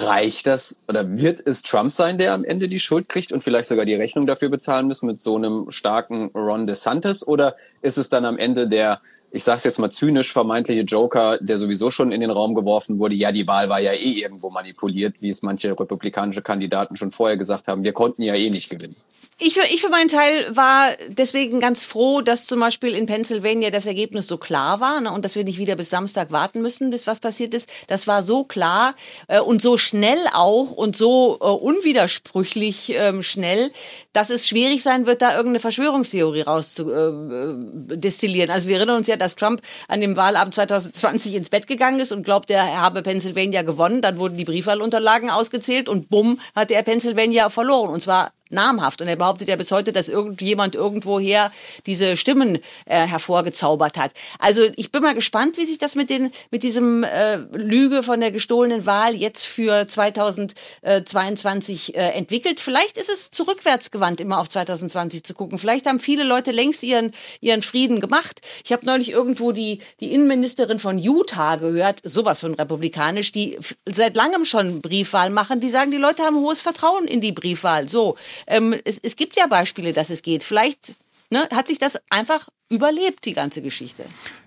reicht 0.02 0.48
das 0.48 0.80
oder 0.88 1.18
wird 1.18 1.46
es 1.46 1.62
Trump 1.62 1.92
sein, 1.92 2.18
der 2.18 2.34
am 2.34 2.44
Ende 2.44 2.68
die 2.68 2.80
Schuld 2.80 3.10
kriegt 3.10 3.32
und 3.32 3.44
vielleicht 3.44 3.68
sogar 3.68 3.86
die 3.86 3.94
Rechnung 3.96 4.26
dafür 4.26 4.50
bezahlen 4.50 4.88
muss 4.88 5.02
mit 5.04 5.20
so 5.20 5.36
einem 5.36 5.70
starken 5.70 6.28
Ron 6.34 6.68
DeSantis? 6.68 7.26
Oder 7.28 7.56
ist 7.82 7.98
es 7.98 8.10
dann 8.10 8.26
am 8.26 8.38
Ende 8.38 8.68
der, 8.68 9.00
ich 9.32 9.44
sage 9.44 9.58
es 9.58 9.64
jetzt 9.66 9.80
mal 9.80 9.92
zynisch, 9.92 10.32
vermeintliche 10.32 10.82
Joker, 10.82 11.38
der 11.40 11.58
sowieso 11.58 11.92
schon 11.92 12.12
in 12.12 12.22
den 12.22 12.32
Raum 12.32 12.56
geworfen 12.56 13.00
wurde? 13.00 13.16
Ja, 13.16 13.32
die 13.32 13.48
Wahl 13.48 13.70
war 13.70 13.80
ja 13.80 13.94
eh 13.94 14.22
irgendwo 14.22 14.50
manipuliert, 14.50 15.16
wie 15.20 15.30
es 15.30 15.42
manche 15.42 15.72
republikanische 15.72 16.42
Kandidaten 16.42 16.96
schon 16.96 17.12
vorher 17.12 17.38
gesagt 17.38 17.68
haben. 17.68 17.84
Wir 17.84 17.94
konnten 17.94 18.24
ja 18.24 18.36
eh 18.36 18.50
nicht 18.50 18.70
gewinnen. 18.70 18.96
Ich, 19.40 19.58
ich 19.58 19.82
für 19.82 19.90
meinen 19.90 20.10
Teil 20.10 20.56
war 20.56 20.92
deswegen 21.08 21.60
ganz 21.60 21.86
froh, 21.86 22.22
dass 22.22 22.46
zum 22.46 22.60
Beispiel 22.60 22.94
in 22.94 23.08
Pennsylvania 23.08 23.72
das 23.72 23.88
Ergebnis 23.88 24.28
so 24.28 24.38
klar 24.38 24.80
war 24.80 25.02
ne, 25.02 25.12
und 25.12 25.26
dass 25.26 25.36
wir 25.36 25.44
nicht 25.44 25.58
wieder 25.58 25.76
bis 25.76 25.90
Samstag 25.90 26.32
warten 26.32 26.62
müssen, 26.62 26.92
bis 26.92 27.08
was 27.08 27.20
passiert 27.20 27.56
ist. 27.56 27.68
Das 27.88 28.06
war 28.06 28.22
so 28.22 28.44
klar 28.44 28.94
äh, 29.28 29.40
und 29.40 29.60
so 29.60 29.78
schnell 29.78 30.20
auch 30.34 30.70
und 30.72 30.96
so 30.96 31.40
äh, 31.42 31.46
unwidersprüchlich 31.46 32.96
äh, 32.96 33.24
schnell, 33.24 33.72
dass 34.14 34.30
es 34.30 34.48
schwierig 34.48 34.84
sein 34.84 35.08
wird, 35.08 35.24
da 35.24 35.32
irgendeine 35.32 35.60
Verschwörungstheorie 35.60 36.42
rauszudestillieren. 36.42 38.52
Äh, 38.52 38.54
also 38.54 38.68
wir 38.68 38.78
erinnern 38.78 38.98
uns 38.98 39.08
ja, 39.08 39.18
dass 39.18 39.36
Trump 39.36 39.64
an 39.88 40.00
dem 40.00 40.16
Wahlabend 40.16 40.54
2020 40.54 41.34
ins 41.34 41.50
Bett 41.50 41.66
gegangen 41.66 42.00
ist 42.00 42.12
und 42.12 42.22
glaubt, 42.22 42.52
er 42.52 42.80
habe 42.80 43.02
Pennsylvania 43.02 43.64
gewonnen. 43.64 44.04
Dann 44.04 44.20
wurden 44.20 44.38
die 44.38 44.46
Briefwahlunterlagen 44.46 45.32
ausgezählt 45.32 45.90
und 45.90 46.10
bumm, 46.10 46.40
hatte 46.56 46.76
er 46.76 46.84
Pennsylvania 46.84 47.50
verloren. 47.50 47.90
Und 47.90 48.02
zwar 48.02 48.32
namhaft. 48.54 49.02
Und 49.02 49.08
er 49.08 49.16
behauptet 49.16 49.48
ja 49.48 49.56
bis 49.56 49.72
heute, 49.72 49.92
dass 49.92 50.10
irgendjemand 50.10 50.76
irgendwoher 50.76 51.52
diese 51.86 52.18
Stimmen 52.18 52.60
äh, 52.86 53.08
hervorgezaubert 53.08 53.98
hat. 53.98 54.12
Also 54.40 54.62
ich 54.76 54.92
bin 54.92 55.02
mal 55.02 55.16
gespannt, 55.16 55.58
wie 55.58 55.66
sich 55.66 55.78
das 55.78 55.96
mit 55.96 56.10
den 56.10 56.32
mit 56.52 56.64
diesem 56.64 57.04
äh, 57.04 57.38
Lüge 57.54 58.04
von 58.04 58.20
der 58.20 58.32
gestohlenen 58.32 58.86
Wahl 58.86 59.16
jetzt 59.16 59.46
für 59.46 59.88
2022 59.88 61.96
äh, 61.96 62.00
entwickelt. 62.12 62.60
Vielleicht 62.60 62.98
ist 62.98 63.10
es 63.10 63.32
zurückwärtsgewandt, 63.32 64.22
immer 64.22 64.40
auf 64.40 64.50
2020 64.50 65.24
zu 65.24 65.34
gucken. 65.34 65.58
Vielleicht 65.58 65.86
haben 65.86 66.00
viele 66.00 66.24
Leute 66.24 66.52
längst 66.52 66.84
ihren 66.84 67.14
ihren 67.42 67.62
Frieden 67.62 68.00
gemacht. 68.00 68.42
Ich 68.64 68.72
habe 68.72 68.86
neulich 68.86 69.12
irgendwo 69.12 69.52
die 69.52 69.80
die 70.00 70.14
Innenministerin 70.14 70.80
von 70.80 70.98
Utah 70.98 71.56
gehört, 71.56 72.00
sowas 72.04 72.42
von 72.42 72.54
republikanisch, 72.54 73.32
die 73.32 73.58
seit 73.86 74.16
langem 74.16 74.46
schon 74.46 74.82
Briefwahl 74.82 75.30
machen. 75.30 75.60
Die 75.60 75.70
sagen, 75.70 75.92
die 75.92 75.98
Leute 75.98 76.24
haben 76.24 76.38
hohes 76.38 76.62
Vertrauen 76.62 77.06
in 77.06 77.22
die 77.22 77.32
Briefwahl. 77.32 77.90
So, 77.90 78.16
ähm, 78.48 78.76
es, 78.86 79.00
es 79.00 79.16
gibt 79.16 79.36
ja 79.36 79.48
Beispiele, 79.48 79.94
dass 79.94 80.10
es 80.10 80.22
geht. 80.22 80.44
Vielleicht 80.44 80.96
ne, 81.30 81.48
hat 81.52 81.68
sich 81.68 81.80
das 81.80 82.00
einfach 82.10 82.50
überlebt, 82.70 83.26
die 83.26 83.34
ganze 83.34 83.62
Geschichte. 83.62 84.06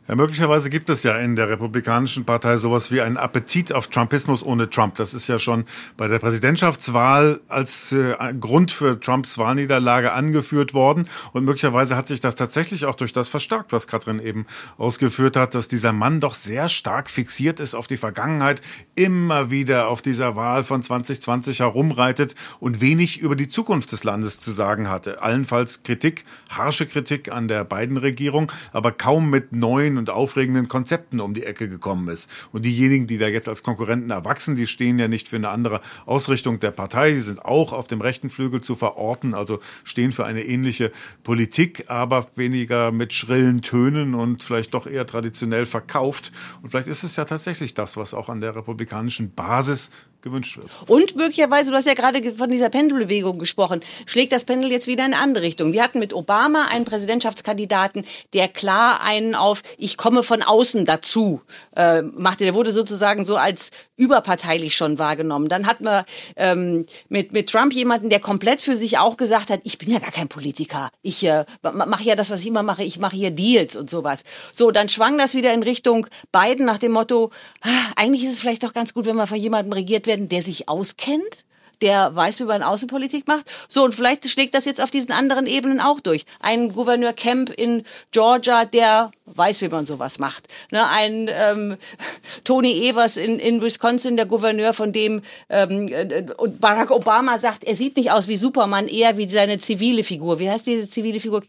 Ja, 0.09 0.15
möglicherweise 0.15 0.71
gibt 0.71 0.89
es 0.89 1.03
ja 1.03 1.19
in 1.19 1.35
der 1.35 1.49
Republikanischen 1.49 2.25
Partei 2.25 2.59
sowas 2.59 2.93
wie 2.93 3.01
einen 3.01 3.17
Appetit 3.17 3.73
auf 3.73 3.89
Trumpismus 3.89 4.45
ohne 4.45 4.71
Trump. 4.71 4.95
Das 4.95 5.15
ist 5.15 5.27
ja 5.27 5.37
schon 5.41 5.65
bei 5.97 6.07
der 6.07 6.21
Präsidentschaftswahl 6.21 7.41
als 7.49 7.91
äh, 7.91 8.15
Grund 8.39 8.71
für 8.71 9.01
Trumps 9.01 9.37
Wahlniederlage 9.37 10.13
angeführt 10.13 10.75
worden. 10.75 11.09
Und 11.33 11.45
möglicherweise 11.45 11.97
hat 11.97 12.07
sich 12.07 12.21
das 12.21 12.37
tatsächlich 12.37 12.85
auch 12.85 12.95
durch 12.95 13.13
das 13.13 13.29
verstärkt, 13.29 13.73
was 13.73 13.89
Katrin 13.89 14.21
eben 14.21 14.47
ausgeführt 14.79 15.37
hat, 15.37 15.57
dass 15.57 15.67
dieser 15.67 15.93
Mann 15.93 16.21
doch 16.21 16.35
sehr 16.35 16.69
stark 16.69 17.11
fixiert 17.11 17.59
ist 17.59 17.75
auf 17.75 17.89
die 17.89 17.97
Vergangenheit, 17.97 18.61
immer 18.95 19.51
wieder 19.51 19.89
auf 19.89 20.03
dieser 20.03 20.37
Wahl 20.37 20.63
von 20.63 20.85
2020 20.85 21.59
herumreitet 21.59 22.37
und 22.61 22.81
wenig 22.81 23.19
über 23.19 23.35
die 23.35 23.49
Zukunft 23.49 23.91
des 23.91 24.05
Landes 24.05 24.39
zu 24.39 24.53
sagen 24.53 24.89
hatte. 24.89 25.21
Allenfalls 25.21 25.83
Kritik, 25.83 26.25
harsche 26.49 26.87
Kritik 26.87 27.33
an 27.33 27.49
der 27.49 27.65
beiden 27.65 27.97
Regierung, 28.07 28.51
aber 28.73 28.93
kaum 28.93 29.29
mit 29.31 29.53
neuen 29.53 29.99
und 29.99 30.11
aufregenden 30.11 30.69
Konzepten 30.69 31.21
um 31.21 31.35
die 31.35 31.45
Ecke 31.45 31.69
gekommen 31.69 32.09
ist. 32.09 32.31
Und 32.53 32.65
diejenigen, 32.65 33.07
die 33.07 33.19
da 33.19 33.29
jetzt 33.29 33.49
als 33.49 33.63
Konkurrenten 33.63 34.11
erwachsen, 34.11 34.57
die 34.57 34.67
stehen 34.67 34.99
ja 34.99 35.09
nicht 35.09 35.29
für 35.29 35.37
eine 35.37 35.51
andere 35.51 35.81
Ausrichtung 36.07 36.61
der 36.61 36.71
Partei, 36.71 37.13
die 37.13 37.21
sind 37.21 37.45
auch 37.45 37.73
auf 37.73 37.87
dem 37.89 38.01
rechten 38.01 38.31
Flügel 38.31 38.61
zu 38.61 38.77
verorten, 38.77 39.35
also 39.35 39.61
stehen 39.85 40.13
für 40.13 40.25
eine 40.25 40.45
ähnliche 40.45 40.93
Politik, 41.23 41.85
aber 41.89 42.27
weniger 42.37 42.93
mit 42.93 43.13
schrillen 43.13 43.63
Tönen 43.63 44.15
und 44.15 44.43
vielleicht 44.43 44.75
doch 44.75 44.87
eher 44.87 45.07
traditionell 45.07 45.67
verkauft. 45.67 46.33
Und 46.63 46.71
vielleicht 46.71 46.89
ist 46.89 47.03
es 47.03 47.17
ja 47.17 47.25
tatsächlich 47.25 47.75
das, 47.75 47.97
was 47.97 48.15
auch 48.15 48.29
an 48.29 48.41
der 48.41 48.55
republikanischen 48.57 49.33
Basis 49.35 49.91
gewünscht 50.27 50.57
wird. 50.57 50.69
Und 50.89 51.15
möglicherweise, 51.15 51.71
du 51.71 51.77
hast 51.77 51.87
ja 51.87 51.95
gerade 51.95 52.21
von 52.35 52.49
dieser 52.49 52.69
Pendelbewegung 52.69 53.39
gesprochen, 53.39 53.81
schlägt 54.07 54.33
das 54.33 54.45
Pendel 54.45 54.73
jetzt 54.73 54.89
wieder 54.89 55.07
in 55.07 55.15
eine 55.15 55.23
andere 55.23 55.45
Richtung. 55.45 55.73
Wir 55.73 55.83
hatten 55.83 56.01
mit 56.01 56.13
Obama 56.13 56.67
einen 56.67 56.85
Präsidentschaftskandidaten, 56.85 58.05
der 58.33 58.49
klar 58.49 59.01
einen 59.01 59.35
auf 59.35 59.63
ich 59.79 59.97
komme 59.97 60.25
von 60.25 60.43
außen 60.43 60.85
dazu 60.85 61.43
äh, 61.77 62.03
machte. 62.03 62.45
Der 62.45 62.55
wurde 62.55 62.73
sozusagen 62.73 63.25
so 63.25 63.37
als 63.37 63.71
überparteilich 63.97 64.75
schon 64.75 64.99
wahrgenommen. 64.99 65.49
Dann 65.49 65.67
hatten 65.67 65.85
wir 65.85 66.05
ähm, 66.37 66.87
mit, 67.09 67.33
mit 67.33 67.49
Trump 67.49 67.73
jemanden, 67.73 68.11
der 68.11 68.21
komplett 68.21 68.61
für 68.61 68.77
sich 68.77 68.99
auch 68.99 69.17
gesagt 69.17 69.49
hat, 69.49 69.61
ich 69.63 69.79
bin 69.79 69.91
ja 69.91 70.01
gar 70.01 70.11
kein 70.11 70.29
Politiker. 70.29 70.91
Ich 71.03 71.25
äh, 71.25 71.45
mache 71.63 72.05
ja 72.05 72.17
das, 72.17 72.31
was 72.31 72.41
ich 72.41 72.49
immer 72.49 72.65
mache. 72.65 72.83
Ich 72.83 72.99
mache 72.99 73.17
hier 73.17 73.31
Deals 73.31 73.77
und 73.77 73.89
sowas. 73.89 74.25
So, 74.53 74.73
dann 74.73 74.89
schwang 74.89 75.19
das 75.19 75.35
wieder 75.35 75.55
in 75.55 75.63
Richtung 75.63 76.09
Biden 76.33 76.67
nach 76.67 76.79
dem 76.79 76.93
Motto, 76.93 77.31
ah, 77.63 77.69
eigentlich 77.95 78.25
ist 78.25 78.33
es 78.33 78.41
vielleicht 78.41 78.65
doch 78.65 78.75
ganz 78.75 78.93
gut, 78.93 79.07
wenn 79.07 79.17
wir 79.17 79.27
von 79.27 79.39
jemandem 79.39 79.73
regiert 79.73 80.07
werden, 80.17 80.29
der 80.29 80.43
sich 80.43 80.69
auskennt 80.69 81.45
der 81.83 82.17
weiß, 82.17 82.41
wie 82.41 82.45
man 82.45 82.63
Außenpolitik 82.63 83.29
macht. 83.29 83.45
So, 83.69 83.85
und 83.85 83.95
vielleicht 83.95 84.27
schlägt 84.31 84.55
das 84.55 84.65
jetzt 84.65 84.81
auf 84.81 84.91
diesen 84.91 85.13
anderen 85.13 85.47
Ebenen 85.47 85.79
auch 85.79 86.01
durch. 86.01 86.25
Ein 86.41 86.73
Gouverneur 86.73 87.13
Kemp 87.13 87.51
in 87.51 87.83
Georgia, 88.13 88.65
der 88.65 89.11
weiß, 89.27 89.61
wie 89.61 89.69
man 89.69 89.85
sowas 89.85 90.19
macht. 90.19 90.49
Ne, 90.71 90.89
ein 90.89 91.29
ähm, 91.31 91.77
Tony 92.45 92.89
Evers 92.89 93.19
in, 93.19 93.39
in 93.39 93.61
Wisconsin, 93.61 94.17
der 94.17 94.25
Gouverneur, 94.25 94.73
von 94.73 94.95
dem 94.95 95.21
ähm, 95.51 95.89
äh, 95.89 96.25
und 96.39 96.63
Barack 96.63 96.91
Obama 96.91 97.37
sagt, 97.37 97.63
er 97.63 97.75
sieht 97.75 97.99
nicht 97.99 98.11
aus 98.11 98.27
wie 98.27 98.39
Superman, 98.39 98.89
eher 98.89 99.19
wie 99.19 99.29
seine 99.29 99.59
zivile 99.59 100.03
Figur. 100.03 100.39
Wie 100.39 100.51
heißt 100.51 100.67
diese 100.67 100.89
zivile 100.89 101.21
Figur? 101.21 101.43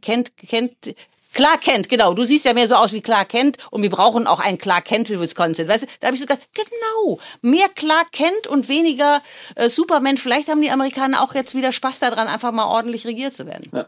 Kennt, 0.00 0.32
kennt, 0.48 0.94
Clark 1.34 1.62
Kent, 1.62 1.88
genau. 1.88 2.14
Du 2.14 2.24
siehst 2.24 2.44
ja 2.44 2.54
mehr 2.54 2.68
so 2.68 2.76
aus 2.76 2.92
wie 2.92 3.00
Clark 3.00 3.28
Kent 3.28 3.58
und 3.70 3.82
wir 3.82 3.90
brauchen 3.90 4.26
auch 4.26 4.40
einen 4.40 4.58
Clark 4.58 4.86
Kent 4.86 5.08
für 5.08 5.20
Wisconsin. 5.20 5.68
Weißt 5.68 5.82
du, 5.82 5.86
da 6.00 6.06
habe 6.06 6.14
ich 6.14 6.20
so 6.20 6.26
gedacht, 6.26 6.48
genau, 6.54 7.18
mehr 7.42 7.68
Clark 7.74 8.12
Kent 8.12 8.46
und 8.46 8.68
weniger 8.68 9.20
äh, 9.56 9.68
Superman. 9.68 10.16
Vielleicht 10.16 10.48
haben 10.48 10.62
die 10.62 10.70
Amerikaner 10.70 11.22
auch 11.22 11.34
jetzt 11.34 11.54
wieder 11.54 11.72
Spaß 11.72 12.00
daran, 12.00 12.28
einfach 12.28 12.52
mal 12.52 12.66
ordentlich 12.66 13.06
regiert 13.06 13.34
zu 13.34 13.46
werden. 13.46 13.68
Ja. 13.72 13.86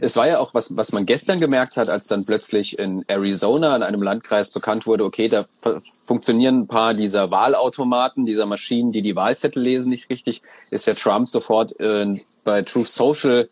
Es 0.00 0.16
war 0.16 0.26
ja 0.26 0.38
auch 0.38 0.54
was, 0.54 0.76
was 0.76 0.92
man 0.92 1.06
gestern 1.06 1.40
gemerkt 1.40 1.76
hat, 1.76 1.88
als 1.88 2.06
dann 2.06 2.24
plötzlich 2.24 2.78
in 2.78 3.04
Arizona 3.08 3.74
in 3.76 3.82
einem 3.82 4.02
Landkreis 4.02 4.50
bekannt 4.50 4.86
wurde, 4.86 5.04
okay, 5.04 5.28
da 5.28 5.44
funktionieren 6.04 6.60
ein 6.60 6.66
paar 6.66 6.94
dieser 6.94 7.30
Wahlautomaten, 7.30 8.24
dieser 8.24 8.46
Maschinen, 8.46 8.92
die 8.92 9.02
die 9.02 9.16
Wahlzettel 9.16 9.62
lesen, 9.62 9.90
nicht 9.90 10.10
richtig, 10.10 10.42
ist 10.70 10.86
ja 10.86 10.94
Trump 10.94 11.28
sofort 11.28 11.78
äh, 11.80 12.06
bei 12.44 12.62
Truth 12.62 12.88
Social 12.88 13.48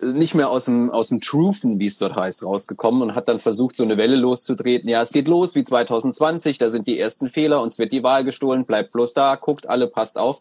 nicht 0.00 0.34
mehr 0.34 0.50
aus 0.50 0.66
dem, 0.66 0.90
aus 0.90 1.08
dem 1.08 1.20
Truthen, 1.20 1.78
wie 1.78 1.86
es 1.86 1.98
dort 1.98 2.16
heißt, 2.16 2.44
rausgekommen 2.44 3.02
und 3.02 3.14
hat 3.14 3.28
dann 3.28 3.38
versucht, 3.38 3.76
so 3.76 3.82
eine 3.82 3.96
Welle 3.96 4.16
loszutreten. 4.16 4.88
Ja, 4.88 5.02
es 5.02 5.12
geht 5.12 5.28
los 5.28 5.54
wie 5.54 5.64
2020, 5.64 6.58
da 6.58 6.70
sind 6.70 6.86
die 6.86 6.98
ersten 6.98 7.28
Fehler, 7.28 7.60
uns 7.60 7.78
wird 7.78 7.92
die 7.92 8.02
Wahl 8.02 8.24
gestohlen, 8.24 8.64
bleibt 8.64 8.92
bloß 8.92 9.14
da, 9.14 9.34
guckt 9.36 9.68
alle, 9.68 9.88
passt 9.88 10.18
auf 10.18 10.40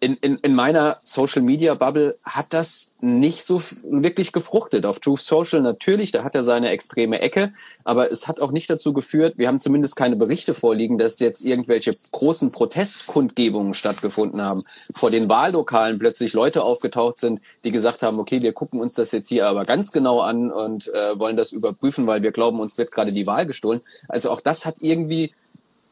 in, 0.00 0.16
in, 0.16 0.36
in 0.38 0.54
meiner 0.54 0.98
Social 1.02 1.42
Media 1.42 1.74
Bubble 1.74 2.16
hat 2.24 2.46
das 2.50 2.92
nicht 3.00 3.44
so 3.44 3.60
wirklich 3.82 4.32
gefruchtet. 4.32 4.84
Auf 4.84 5.00
Truth 5.00 5.20
Social 5.20 5.62
natürlich, 5.62 6.12
da 6.12 6.22
hat 6.22 6.34
er 6.34 6.44
seine 6.44 6.68
extreme 6.68 7.20
Ecke, 7.20 7.52
aber 7.82 8.10
es 8.10 8.28
hat 8.28 8.40
auch 8.40 8.50
nicht 8.50 8.68
dazu 8.68 8.92
geführt, 8.92 9.38
wir 9.38 9.48
haben 9.48 9.58
zumindest 9.58 9.96
keine 9.96 10.16
Berichte 10.16 10.52
vorliegen, 10.52 10.98
dass 10.98 11.18
jetzt 11.18 11.42
irgendwelche 11.44 11.94
großen 12.12 12.52
Protestkundgebungen 12.52 13.72
stattgefunden 13.72 14.42
haben. 14.42 14.62
Vor 14.94 15.10
den 15.10 15.28
Wahllokalen 15.28 15.98
plötzlich 15.98 16.34
Leute 16.34 16.62
aufgetaucht 16.62 17.16
sind, 17.16 17.40
die 17.64 17.70
gesagt 17.70 18.02
haben, 18.02 18.18
okay, 18.18 18.42
wir 18.42 18.52
gucken 18.52 18.80
uns 18.80 18.94
das 18.94 19.12
jetzt 19.12 19.28
hier 19.28 19.46
aber 19.46 19.64
ganz 19.64 19.92
genau 19.92 20.20
an 20.20 20.50
und 20.52 20.88
äh, 20.88 21.18
wollen 21.18 21.36
das 21.36 21.52
überprüfen, 21.52 22.06
weil 22.06 22.22
wir 22.22 22.32
glauben, 22.32 22.60
uns 22.60 22.76
wird 22.76 22.92
gerade 22.92 23.12
die 23.12 23.26
Wahl 23.26 23.46
gestohlen. 23.46 23.80
Also 24.08 24.30
auch 24.30 24.42
das 24.42 24.66
hat 24.66 24.76
irgendwie 24.80 25.32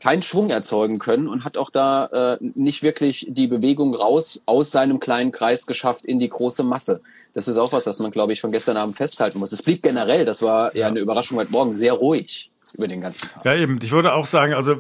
keinen 0.05 0.21
Schwung 0.21 0.49
erzeugen 0.49 0.99
können 0.99 1.29
und 1.29 1.45
hat 1.47 1.57
auch 1.57 1.71
da 1.71 2.35
äh, 2.35 2.37
nicht 2.41 2.83
wirklich 2.83 3.27
die 3.31 3.47
Bewegung 3.47 3.95
raus 3.95 4.43
aus 4.45 4.71
seinem 4.71 5.01
kleinen 5.01 5.33
Kreis 5.33 5.67
geschafft 5.67 6.05
in 6.05 6.19
die 6.19 6.29
große 6.29 6.63
Masse. 6.63 7.01
Das 7.33 7.49
ist 7.49 7.57
auch 7.57 7.73
was, 7.73 7.87
was 7.87 7.99
man, 8.01 8.11
glaube 8.11 8.35
ich, 8.35 8.43
von 8.43 8.53
gestern 8.53 8.77
Abend 8.77 8.99
festhalten 8.99 9.39
muss. 9.39 9.53
Es 9.53 9.63
blieb 9.63 9.83
generell, 9.83 10.27
das 10.27 10.43
war 10.43 10.77
ja 10.77 10.89
eine 10.89 11.01
Überraschung 11.01 11.39
heute 11.39 11.51
Morgen, 11.51 11.73
sehr 11.73 11.95
ruhig 11.95 12.51
über 12.75 12.87
den 12.87 13.01
ganzen 13.01 13.31
Tag. 13.31 13.47
Ja, 13.47 13.55
eben. 13.55 13.79
Ich 13.83 13.93
würde 13.93 14.13
auch 14.13 14.27
sagen, 14.27 14.53
also 14.53 14.77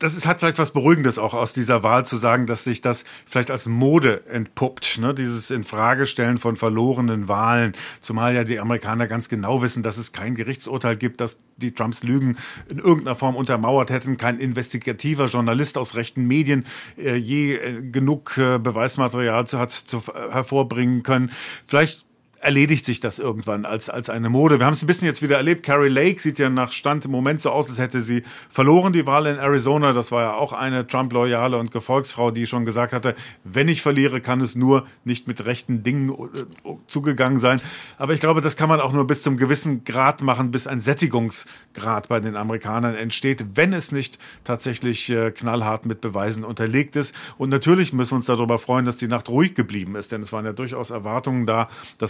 das 0.00 0.16
ist, 0.16 0.26
hat 0.26 0.40
vielleicht 0.40 0.58
was 0.58 0.72
Beruhigendes 0.72 1.18
auch 1.18 1.34
aus 1.34 1.52
dieser 1.52 1.82
Wahl 1.82 2.04
zu 2.06 2.16
sagen, 2.16 2.46
dass 2.46 2.64
sich 2.64 2.80
das 2.80 3.04
vielleicht 3.26 3.50
als 3.50 3.66
Mode 3.66 4.26
entpuppt, 4.26 4.98
ne? 4.98 5.14
dieses 5.14 5.50
Infragestellen 5.50 6.38
von 6.38 6.56
verlorenen 6.56 7.28
Wahlen, 7.28 7.74
zumal 8.00 8.34
ja 8.34 8.44
die 8.44 8.58
Amerikaner 8.58 9.06
ganz 9.06 9.28
genau 9.28 9.62
wissen, 9.62 9.82
dass 9.82 9.98
es 9.98 10.12
kein 10.12 10.34
Gerichtsurteil 10.34 10.96
gibt, 10.96 11.20
dass 11.20 11.38
die 11.58 11.72
Trumps 11.72 12.02
Lügen 12.02 12.36
in 12.68 12.78
irgendeiner 12.78 13.14
Form 13.14 13.36
untermauert 13.36 13.90
hätten, 13.90 14.16
kein 14.16 14.38
investigativer 14.38 15.26
Journalist 15.26 15.76
aus 15.76 15.94
rechten 15.94 16.26
Medien 16.26 16.64
äh, 16.96 17.16
je 17.16 17.56
äh, 17.56 17.82
genug 17.82 18.38
äh, 18.38 18.58
Beweismaterial 18.58 19.46
zu, 19.46 19.58
hat 19.58 19.70
zu, 19.70 20.02
hervorbringen 20.30 21.02
können. 21.02 21.30
Vielleicht 21.66 22.06
erledigt 22.40 22.86
sich 22.86 23.00
das 23.00 23.18
irgendwann 23.18 23.66
als, 23.66 23.90
als 23.90 24.08
eine 24.08 24.30
Mode. 24.30 24.58
Wir 24.58 24.66
haben 24.66 24.72
es 24.72 24.82
ein 24.82 24.86
bisschen 24.86 25.06
jetzt 25.06 25.20
wieder 25.20 25.36
erlebt. 25.36 25.62
Carrie 25.62 25.88
Lake 25.88 26.20
sieht 26.20 26.38
ja 26.38 26.48
nach 26.48 26.72
Stand 26.72 27.04
im 27.04 27.10
Moment 27.10 27.42
so 27.42 27.50
aus, 27.50 27.68
als 27.68 27.78
hätte 27.78 28.00
sie 28.00 28.22
verloren 28.48 28.94
die 28.94 29.06
Wahl 29.06 29.26
in 29.26 29.36
Arizona. 29.36 29.92
Das 29.92 30.10
war 30.10 30.22
ja 30.22 30.34
auch 30.34 30.54
eine 30.54 30.86
Trump-Loyale 30.86 31.58
und 31.58 31.70
Gefolgsfrau, 31.70 32.30
die 32.30 32.46
schon 32.46 32.64
gesagt 32.64 32.94
hatte, 32.94 33.14
wenn 33.44 33.68
ich 33.68 33.82
verliere, 33.82 34.22
kann 34.22 34.40
es 34.40 34.54
nur 34.54 34.86
nicht 35.04 35.28
mit 35.28 35.44
rechten 35.44 35.82
Dingen 35.82 36.10
äh, 36.10 36.70
zugegangen 36.86 37.38
sein. 37.38 37.60
Aber 37.98 38.14
ich 38.14 38.20
glaube, 38.20 38.40
das 38.40 38.56
kann 38.56 38.70
man 38.70 38.80
auch 38.80 38.92
nur 38.92 39.06
bis 39.06 39.22
zum 39.22 39.36
gewissen 39.36 39.84
Grad 39.84 40.22
machen, 40.22 40.50
bis 40.50 40.66
ein 40.66 40.80
Sättigungsgrad 40.80 42.08
bei 42.08 42.20
den 42.20 42.36
Amerikanern 42.36 42.94
entsteht, 42.94 43.44
wenn 43.54 43.74
es 43.74 43.92
nicht 43.92 44.18
tatsächlich 44.44 45.10
äh, 45.10 45.30
knallhart 45.30 45.84
mit 45.84 46.00
Beweisen 46.00 46.44
unterlegt 46.44 46.96
ist. 46.96 47.14
Und 47.36 47.50
natürlich 47.50 47.92
müssen 47.92 48.12
wir 48.12 48.16
uns 48.16 48.26
darüber 48.26 48.58
freuen, 48.58 48.86
dass 48.86 48.96
die 48.96 49.08
Nacht 49.08 49.28
ruhig 49.28 49.54
geblieben 49.54 49.94
ist, 49.94 50.12
denn 50.12 50.22
es 50.22 50.32
waren 50.32 50.46
ja 50.46 50.54
durchaus 50.54 50.88
Erwartungen 50.88 51.44
da, 51.44 51.68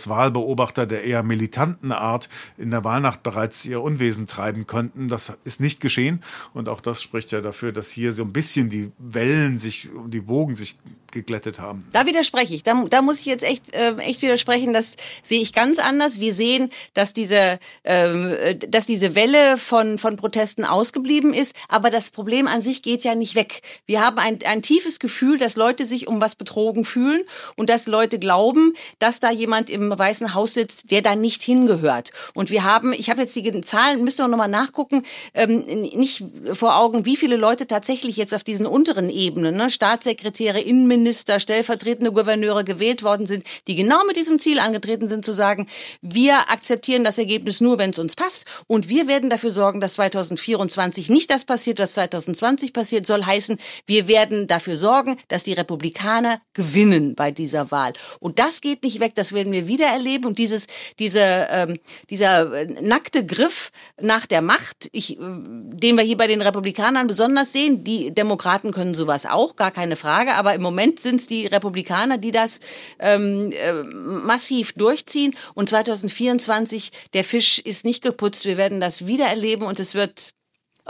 Wahl 0.08 0.19
Wahlbeobachter 0.20 0.84
der 0.86 1.04
eher 1.04 1.22
militanten 1.22 1.92
Art 1.92 2.28
in 2.58 2.70
der 2.70 2.84
Wahlnacht 2.84 3.22
bereits 3.22 3.64
ihr 3.64 3.80
Unwesen 3.80 4.26
treiben 4.26 4.66
könnten. 4.66 5.08
Das 5.08 5.32
ist 5.44 5.60
nicht 5.60 5.80
geschehen. 5.80 6.22
Und 6.52 6.68
auch 6.68 6.82
das 6.82 7.00
spricht 7.02 7.32
ja 7.32 7.40
dafür, 7.40 7.72
dass 7.72 7.90
hier 7.90 8.12
so 8.12 8.22
ein 8.22 8.32
bisschen 8.32 8.68
die 8.68 8.92
Wellen 8.98 9.58
sich, 9.58 9.88
die 10.08 10.28
Wogen 10.28 10.54
sich 10.54 10.76
geglättet 11.10 11.58
haben. 11.58 11.86
Da 11.92 12.06
widerspreche 12.06 12.54
ich. 12.54 12.62
Da, 12.62 12.84
da 12.88 13.02
muss 13.02 13.20
ich 13.20 13.26
jetzt 13.26 13.44
echt, 13.44 13.74
äh, 13.74 13.96
echt 13.96 14.22
widersprechen. 14.22 14.72
Das 14.72 14.96
sehe 15.22 15.40
ich 15.40 15.52
ganz 15.52 15.78
anders. 15.78 16.20
Wir 16.20 16.32
sehen, 16.32 16.70
dass 16.94 17.14
diese, 17.14 17.58
ähm, 17.84 18.36
dass 18.68 18.86
diese 18.86 19.14
Welle 19.14 19.58
von, 19.58 19.98
von 19.98 20.16
Protesten 20.16 20.64
ausgeblieben 20.64 21.34
ist. 21.34 21.56
Aber 21.68 21.90
das 21.90 22.10
Problem 22.10 22.46
an 22.46 22.62
sich 22.62 22.82
geht 22.82 23.04
ja 23.04 23.14
nicht 23.14 23.34
weg. 23.34 23.62
Wir 23.86 24.00
haben 24.00 24.18
ein, 24.18 24.38
ein 24.44 24.62
tiefes 24.62 24.98
Gefühl, 24.98 25.38
dass 25.38 25.56
Leute 25.56 25.84
sich 25.84 26.06
um 26.06 26.20
was 26.20 26.36
betrogen 26.36 26.84
fühlen 26.84 27.22
und 27.56 27.70
dass 27.70 27.86
Leute 27.86 28.18
glauben, 28.18 28.74
dass 28.98 29.20
da 29.20 29.30
jemand 29.30 29.70
im 29.70 29.92
Weißen 30.10 30.34
Haus 30.34 30.54
sitzt, 30.54 30.90
der 30.90 31.02
da 31.02 31.14
nicht 31.14 31.40
hingehört. 31.40 32.10
Und 32.34 32.50
wir 32.50 32.64
haben, 32.64 32.92
ich 32.92 33.10
habe 33.10 33.20
jetzt 33.22 33.36
die 33.36 33.60
Zahlen, 33.60 34.02
müssen 34.02 34.18
wir 34.18 34.28
nochmal 34.28 34.48
nachgucken, 34.48 35.04
ähm, 35.34 35.64
nicht 35.66 36.24
vor 36.52 36.76
Augen, 36.76 37.04
wie 37.04 37.16
viele 37.16 37.36
Leute 37.36 37.68
tatsächlich 37.68 38.16
jetzt 38.16 38.34
auf 38.34 38.42
diesen 38.42 38.66
unteren 38.66 39.08
Ebenen, 39.08 39.56
ne, 39.56 39.70
Staatssekretäre, 39.70 40.60
Innenminister, 40.60 41.38
stellvertretende 41.38 42.10
Gouverneure 42.10 42.64
gewählt 42.64 43.04
worden 43.04 43.28
sind, 43.28 43.44
die 43.68 43.76
genau 43.76 44.04
mit 44.04 44.16
diesem 44.16 44.40
Ziel 44.40 44.58
angetreten 44.58 45.06
sind, 45.06 45.24
zu 45.24 45.32
sagen, 45.32 45.66
wir 46.02 46.50
akzeptieren 46.50 47.04
das 47.04 47.18
Ergebnis 47.18 47.60
nur, 47.60 47.78
wenn 47.78 47.90
es 47.90 47.98
uns 48.00 48.16
passt 48.16 48.46
und 48.66 48.88
wir 48.88 49.06
werden 49.06 49.30
dafür 49.30 49.52
sorgen, 49.52 49.80
dass 49.80 49.94
2024 49.94 51.08
nicht 51.08 51.30
das 51.30 51.44
passiert, 51.44 51.78
was 51.78 51.92
2020 51.92 52.72
passiert, 52.72 53.06
soll 53.06 53.24
heißen, 53.24 53.58
wir 53.86 54.08
werden 54.08 54.48
dafür 54.48 54.76
sorgen, 54.76 55.18
dass 55.28 55.44
die 55.44 55.52
Republikaner 55.52 56.40
gewinnen 56.52 57.14
bei 57.14 57.30
dieser 57.30 57.70
Wahl. 57.70 57.92
Und 58.18 58.40
das 58.40 58.60
geht 58.60 58.82
nicht 58.82 58.98
weg, 58.98 59.14
das 59.14 59.32
werden 59.32 59.52
wir 59.52 59.68
wieder 59.68 59.86
erleben 59.86 59.99
und 60.26 60.38
dieses, 60.38 60.66
diese, 60.98 61.20
ähm, 61.50 61.78
dieser 62.08 62.66
nackte 62.80 63.24
Griff 63.24 63.70
nach 64.00 64.26
der 64.26 64.42
Macht, 64.42 64.88
ich, 64.92 65.18
äh, 65.18 65.20
den 65.20 65.96
wir 65.96 66.02
hier 66.02 66.16
bei 66.16 66.26
den 66.26 66.42
Republikanern 66.42 67.06
besonders 67.06 67.52
sehen, 67.52 67.84
die 67.84 68.12
Demokraten 68.12 68.72
können 68.72 68.94
sowas 68.94 69.26
auch, 69.26 69.56
gar 69.56 69.70
keine 69.70 69.96
Frage, 69.96 70.34
aber 70.34 70.54
im 70.54 70.62
Moment 70.62 71.00
sind 71.00 71.20
es 71.20 71.26
die 71.26 71.46
Republikaner, 71.46 72.18
die 72.18 72.30
das 72.30 72.60
ähm, 72.98 73.52
äh, 73.52 73.72
massiv 73.94 74.72
durchziehen. 74.72 75.34
Und 75.54 75.68
2024, 75.68 76.90
der 77.14 77.24
Fisch 77.24 77.58
ist 77.58 77.84
nicht 77.84 78.02
geputzt, 78.02 78.44
wir 78.44 78.56
werden 78.56 78.80
das 78.80 79.06
wieder 79.06 79.26
erleben 79.26 79.62
und 79.62 79.78
es 79.78 79.94
wird 79.94 80.32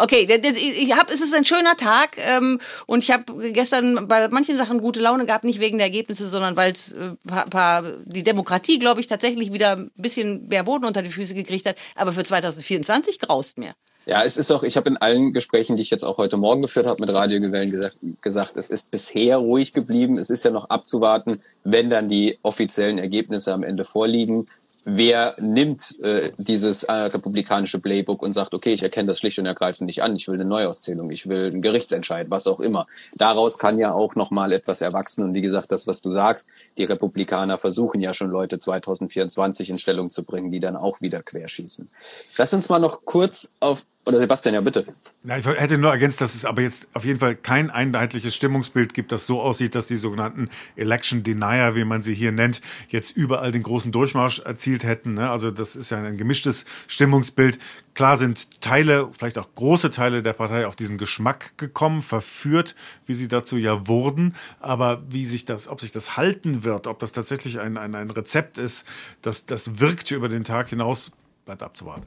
Okay, 0.02 0.26
ich 0.26 0.96
hab, 0.96 1.10
es 1.10 1.20
ist 1.20 1.34
ein 1.34 1.44
schöner 1.44 1.76
Tag 1.76 2.16
ähm, 2.16 2.58
und 2.86 3.04
ich 3.04 3.10
habe 3.10 3.52
gestern 3.52 4.08
bei 4.08 4.26
manchen 4.28 4.56
Sachen 4.56 4.80
gute 4.80 4.98
Laune 4.98 5.26
gehabt, 5.26 5.44
nicht 5.44 5.60
wegen 5.60 5.76
der 5.76 5.88
Ergebnisse, 5.88 6.30
sondern 6.30 6.56
weil 6.56 6.72
es 6.72 6.92
äh, 6.92 7.10
paar, 7.26 7.44
paar, 7.50 7.82
die 8.06 8.22
Demokratie, 8.22 8.78
glaube 8.78 9.02
ich, 9.02 9.08
tatsächlich 9.08 9.52
wieder 9.52 9.72
ein 9.76 9.90
bisschen 9.96 10.48
mehr 10.48 10.64
Boden 10.64 10.86
unter 10.86 11.02
die 11.02 11.10
Füße 11.10 11.34
gekriegt 11.34 11.66
hat. 11.66 11.76
Aber 11.96 12.14
für 12.14 12.24
2024 12.24 13.18
graust 13.18 13.58
mir. 13.58 13.74
Ja, 14.06 14.24
es 14.24 14.38
ist 14.38 14.50
auch, 14.50 14.62
ich 14.62 14.78
habe 14.78 14.88
in 14.88 14.96
allen 14.96 15.34
Gesprächen, 15.34 15.76
die 15.76 15.82
ich 15.82 15.90
jetzt 15.90 16.04
auch 16.04 16.16
heute 16.16 16.38
Morgen 16.38 16.62
geführt 16.62 16.86
habe 16.86 16.98
mit 17.00 17.12
Radiogewellen 17.12 17.70
gesagt, 17.70 17.96
gesagt, 18.22 18.56
es 18.56 18.70
ist 18.70 18.90
bisher 18.90 19.36
ruhig 19.36 19.74
geblieben. 19.74 20.16
Es 20.16 20.30
ist 20.30 20.46
ja 20.46 20.50
noch 20.50 20.70
abzuwarten, 20.70 21.42
wenn 21.62 21.90
dann 21.90 22.08
die 22.08 22.38
offiziellen 22.40 22.96
Ergebnisse 22.96 23.52
am 23.52 23.62
Ende 23.62 23.84
vorliegen 23.84 24.46
wer 24.84 25.34
nimmt 25.38 25.98
äh, 26.00 26.32
dieses 26.38 26.84
äh, 26.84 26.92
republikanische 26.92 27.80
Playbook 27.80 28.22
und 28.22 28.32
sagt, 28.32 28.54
okay, 28.54 28.72
ich 28.72 28.82
erkenne 28.82 29.08
das 29.08 29.18
schlicht 29.18 29.38
und 29.38 29.46
ergreifend 29.46 29.86
nicht 29.86 30.02
an, 30.02 30.16
ich 30.16 30.28
will 30.28 30.34
eine 30.34 30.44
Neuauszählung, 30.44 31.10
ich 31.10 31.28
will 31.28 31.46
einen 31.46 31.62
Gerichtsentscheid, 31.62 32.30
was 32.30 32.46
auch 32.46 32.60
immer. 32.60 32.86
Daraus 33.14 33.58
kann 33.58 33.78
ja 33.78 33.92
auch 33.92 34.14
nochmal 34.14 34.52
etwas 34.52 34.80
erwachsen 34.80 35.24
und 35.24 35.34
wie 35.34 35.42
gesagt, 35.42 35.72
das, 35.72 35.86
was 35.86 36.00
du 36.00 36.12
sagst, 36.12 36.48
die 36.78 36.84
Republikaner 36.84 37.58
versuchen 37.58 38.00
ja 38.00 38.14
schon 38.14 38.30
Leute 38.30 38.58
2024 38.58 39.70
in 39.70 39.76
Stellung 39.76 40.10
zu 40.10 40.24
bringen, 40.24 40.50
die 40.50 40.60
dann 40.60 40.76
auch 40.76 41.00
wieder 41.00 41.22
querschießen. 41.22 41.88
Lass 42.36 42.52
uns 42.52 42.68
mal 42.68 42.78
noch 42.78 43.04
kurz 43.04 43.54
auf 43.60 43.84
Oder 44.06 44.18
Sebastian, 44.18 44.54
ja 44.54 44.62
bitte. 44.62 44.86
Na, 45.22 45.36
ich 45.36 45.44
hätte 45.44 45.76
nur 45.76 45.90
ergänzt, 45.90 46.22
dass 46.22 46.34
es 46.34 46.46
aber 46.46 46.62
jetzt 46.62 46.88
auf 46.94 47.04
jeden 47.04 47.20
Fall 47.20 47.36
kein 47.36 47.68
einheitliches 47.68 48.34
Stimmungsbild 48.34 48.94
gibt, 48.94 49.12
das 49.12 49.26
so 49.26 49.42
aussieht, 49.42 49.74
dass 49.74 49.88
die 49.88 49.98
sogenannten 49.98 50.48
Election 50.74 51.22
Denier, 51.22 51.76
wie 51.76 51.84
man 51.84 52.00
sie 52.00 52.14
hier 52.14 52.32
nennt, 52.32 52.62
jetzt 52.88 53.14
überall 53.14 53.52
den 53.52 53.62
großen 53.62 53.92
Durchmarsch 53.92 54.40
erzielt 54.40 54.84
hätten. 54.84 55.14
Ne? 55.14 55.30
Also 55.30 55.50
das 55.50 55.76
ist 55.76 55.90
ja 55.90 55.98
ein 55.98 56.16
gemischtes 56.16 56.64
Stimmungsbild. 56.86 57.58
Klar 57.92 58.16
sind 58.16 58.62
Teile, 58.62 59.10
vielleicht 59.18 59.36
auch 59.36 59.54
große 59.54 59.90
Teile 59.90 60.22
der 60.22 60.32
Partei 60.32 60.66
auf 60.66 60.76
diesen 60.76 60.96
Geschmack 60.96 61.58
gekommen, 61.58 62.00
verführt, 62.00 62.76
wie 63.04 63.14
sie 63.14 63.28
dazu 63.28 63.58
ja 63.58 63.86
wurden. 63.86 64.34
Aber 64.60 65.02
wie 65.10 65.26
sich 65.26 65.44
das, 65.44 65.68
ob 65.68 65.82
sich 65.82 65.92
das 65.92 66.16
halten 66.16 66.64
wird, 66.64 66.86
ob 66.86 67.00
das 67.00 67.12
tatsächlich 67.12 67.60
ein, 67.60 67.76
ein, 67.76 67.94
ein 67.94 68.10
Rezept 68.10 68.56
ist, 68.56 68.86
das, 69.20 69.44
das 69.44 69.78
wirkt 69.78 70.10
über 70.10 70.30
den 70.30 70.44
Tag 70.44 70.70
hinaus, 70.70 71.12
bleibt 71.44 71.62
abzuwarten. 71.62 72.06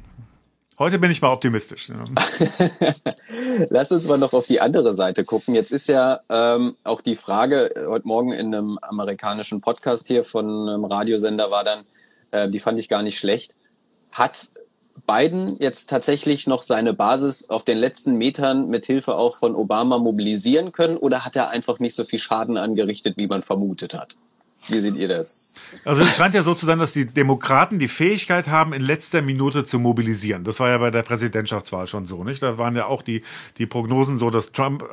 Heute 0.80 0.98
bin 0.98 1.12
ich 1.12 1.22
mal 1.22 1.32
optimistisch. 1.32 1.92
Lass 3.70 3.92
uns 3.92 4.08
mal 4.08 4.18
noch 4.18 4.34
auf 4.34 4.48
die 4.48 4.60
andere 4.60 4.96
Seite 4.96 5.24
gucken. 5.24 5.54
Jetzt 5.54 5.72
ist 5.72 5.88
ja 5.88 6.22
ähm, 6.30 6.76
auch 6.84 7.02
die 7.02 7.16
Frage, 7.16 7.76
äh, 7.76 7.86
heute 7.86 8.08
Morgen 8.08 8.32
in 8.32 8.54
einem 8.54 8.80
amerikanischen 8.82 9.62
Podcast 9.62 10.08
hier 10.08 10.24
von 10.24 10.68
einem 10.68 10.86
Radiosender 10.86 11.52
war 11.52 11.64
dann, 11.64 11.84
äh, 12.32 12.50
die 12.50 12.60
fand 12.60 12.80
ich 12.80 12.90
gar 12.90 13.04
nicht 13.04 13.20
schlecht, 13.20 13.54
hat 14.12 14.50
Biden 15.06 15.58
jetzt 15.60 15.92
tatsächlich 15.92 16.48
noch 16.48 16.64
seine 16.64 16.94
Basis 16.94 17.50
auf 17.50 17.66
den 17.66 17.78
letzten 17.78 18.16
Metern 18.18 18.68
mit 18.70 18.86
Hilfe 18.86 19.16
auch 19.16 19.36
von 19.36 19.56
Obama 19.56 20.00
mobilisieren 20.00 20.72
können 20.72 20.98
oder 20.98 21.24
hat 21.24 21.36
er 21.36 21.50
einfach 21.50 21.80
nicht 21.80 21.94
so 21.94 22.04
viel 22.04 22.20
Schaden 22.20 22.58
angerichtet, 22.58 23.18
wie 23.18 23.28
man 23.28 23.44
vermutet 23.44 23.94
hat? 23.94 24.16
Wie 24.70 24.80
seht 24.80 24.96
ihr 24.96 25.08
das? 25.10 25.56
Also 25.84 26.04
es 26.04 26.16
scheint 26.16 26.34
ja 26.34 26.42
so 26.42 26.54
zu 26.54 26.66
sein, 26.66 26.80
dass 26.80 26.94
die 26.94 27.06
Demokraten 27.06 27.80
die 27.80 27.90
Fähigkeit 27.90 28.48
haben, 28.48 28.72
in 28.72 28.82
letzter 28.82 29.22
Minute 29.22 29.66
zu 29.66 29.78
mobilisieren. 29.78 30.46
Das 30.46 30.60
war 30.62 30.70
ja 30.70 30.78
bei 30.78 30.90
der 30.90 31.04
Präsidentschaftswahl 31.04 31.88
schon 31.88 32.06
so, 32.06 32.24
nicht? 32.24 32.42
Da 32.42 32.58
waren 32.58 32.76
ja 32.76 32.86
auch 32.86 33.02
die, 33.02 33.24
die 33.58 33.66
Prognosen 33.66 34.18
so, 34.18 34.30
dass 34.30 34.54
Trump 34.54 34.84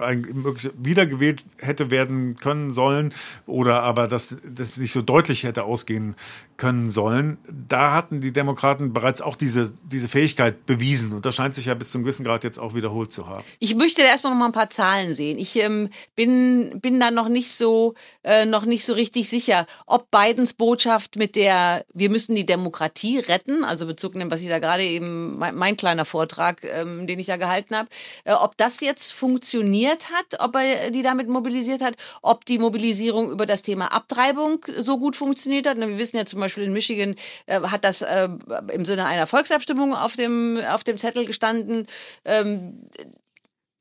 wiedergewählt 0.76 1.44
hätte 1.58 1.90
werden 1.90 2.34
können 2.36 2.72
sollen 2.72 3.14
oder 3.46 3.82
aber 3.82 4.08
dass 4.08 4.36
das 4.44 4.76
nicht 4.76 4.92
so 4.92 5.02
deutlich 5.02 5.44
hätte 5.44 5.62
ausgehen 5.62 6.16
können 6.56 6.90
sollen. 6.90 7.38
Da 7.68 7.92
hatten 7.92 8.20
die 8.20 8.32
Demokraten 8.32 8.92
bereits 8.92 9.22
auch 9.22 9.36
diese, 9.36 9.72
diese 9.84 10.08
Fähigkeit 10.08 10.66
bewiesen 10.66 11.12
und 11.12 11.24
das 11.24 11.36
scheint 11.36 11.54
sich 11.54 11.66
ja 11.66 11.74
bis 11.74 11.92
zum 11.92 12.02
gewissen 12.02 12.24
Grad 12.24 12.42
jetzt 12.42 12.58
auch 12.58 12.74
wiederholt 12.74 13.12
zu 13.12 13.28
haben. 13.28 13.44
Ich 13.60 13.76
möchte 13.76 14.02
erstmal 14.02 14.32
noch 14.32 14.40
mal 14.40 14.46
ein 14.46 14.52
paar 14.52 14.70
Zahlen 14.70 15.14
sehen. 15.14 15.38
Ich 15.38 15.56
ähm, 15.56 15.90
bin, 16.16 16.80
bin 16.80 16.98
da 16.98 17.12
noch 17.12 17.28
nicht 17.28 17.52
so, 17.52 17.94
äh, 18.24 18.46
noch 18.46 18.64
nicht 18.64 18.84
so 18.84 18.94
richtig 18.94 19.28
sicher 19.28 19.59
ob 19.86 20.10
Bidens 20.10 20.52
Botschaft 20.52 21.16
mit 21.16 21.36
der 21.36 21.84
wir 21.92 22.10
müssen 22.10 22.34
die 22.34 22.46
Demokratie 22.46 23.18
retten, 23.18 23.64
also 23.64 23.86
Bezug 23.86 24.14
nehmen, 24.14 24.30
was 24.30 24.42
ich 24.42 24.48
da 24.48 24.58
gerade 24.58 24.84
eben, 24.84 25.38
mein, 25.38 25.54
mein 25.54 25.76
kleiner 25.76 26.04
Vortrag, 26.04 26.64
ähm, 26.64 27.06
den 27.06 27.18
ich 27.18 27.26
da 27.26 27.36
gehalten 27.36 27.76
habe, 27.76 27.88
äh, 28.24 28.32
ob 28.32 28.56
das 28.56 28.80
jetzt 28.80 29.12
funktioniert 29.12 30.10
hat, 30.10 30.40
ob 30.40 30.56
er 30.56 30.90
die 30.90 31.02
damit 31.02 31.28
mobilisiert 31.28 31.82
hat, 31.82 31.94
ob 32.22 32.44
die 32.44 32.58
Mobilisierung 32.58 33.30
über 33.30 33.46
das 33.46 33.62
Thema 33.62 33.92
Abtreibung 33.92 34.64
so 34.78 34.98
gut 34.98 35.16
funktioniert 35.16 35.66
hat. 35.66 35.76
Wir 35.78 35.98
wissen 35.98 36.16
ja 36.16 36.26
zum 36.26 36.40
Beispiel 36.40 36.64
in 36.64 36.72
Michigan 36.72 37.16
äh, 37.46 37.60
hat 37.60 37.84
das 37.84 38.02
äh, 38.02 38.28
im 38.72 38.84
Sinne 38.84 39.06
einer 39.06 39.26
Volksabstimmung 39.26 39.94
auf 39.94 40.16
dem, 40.16 40.58
auf 40.70 40.84
dem 40.84 40.98
Zettel 40.98 41.26
gestanden. 41.26 41.86
Ähm, 42.24 42.88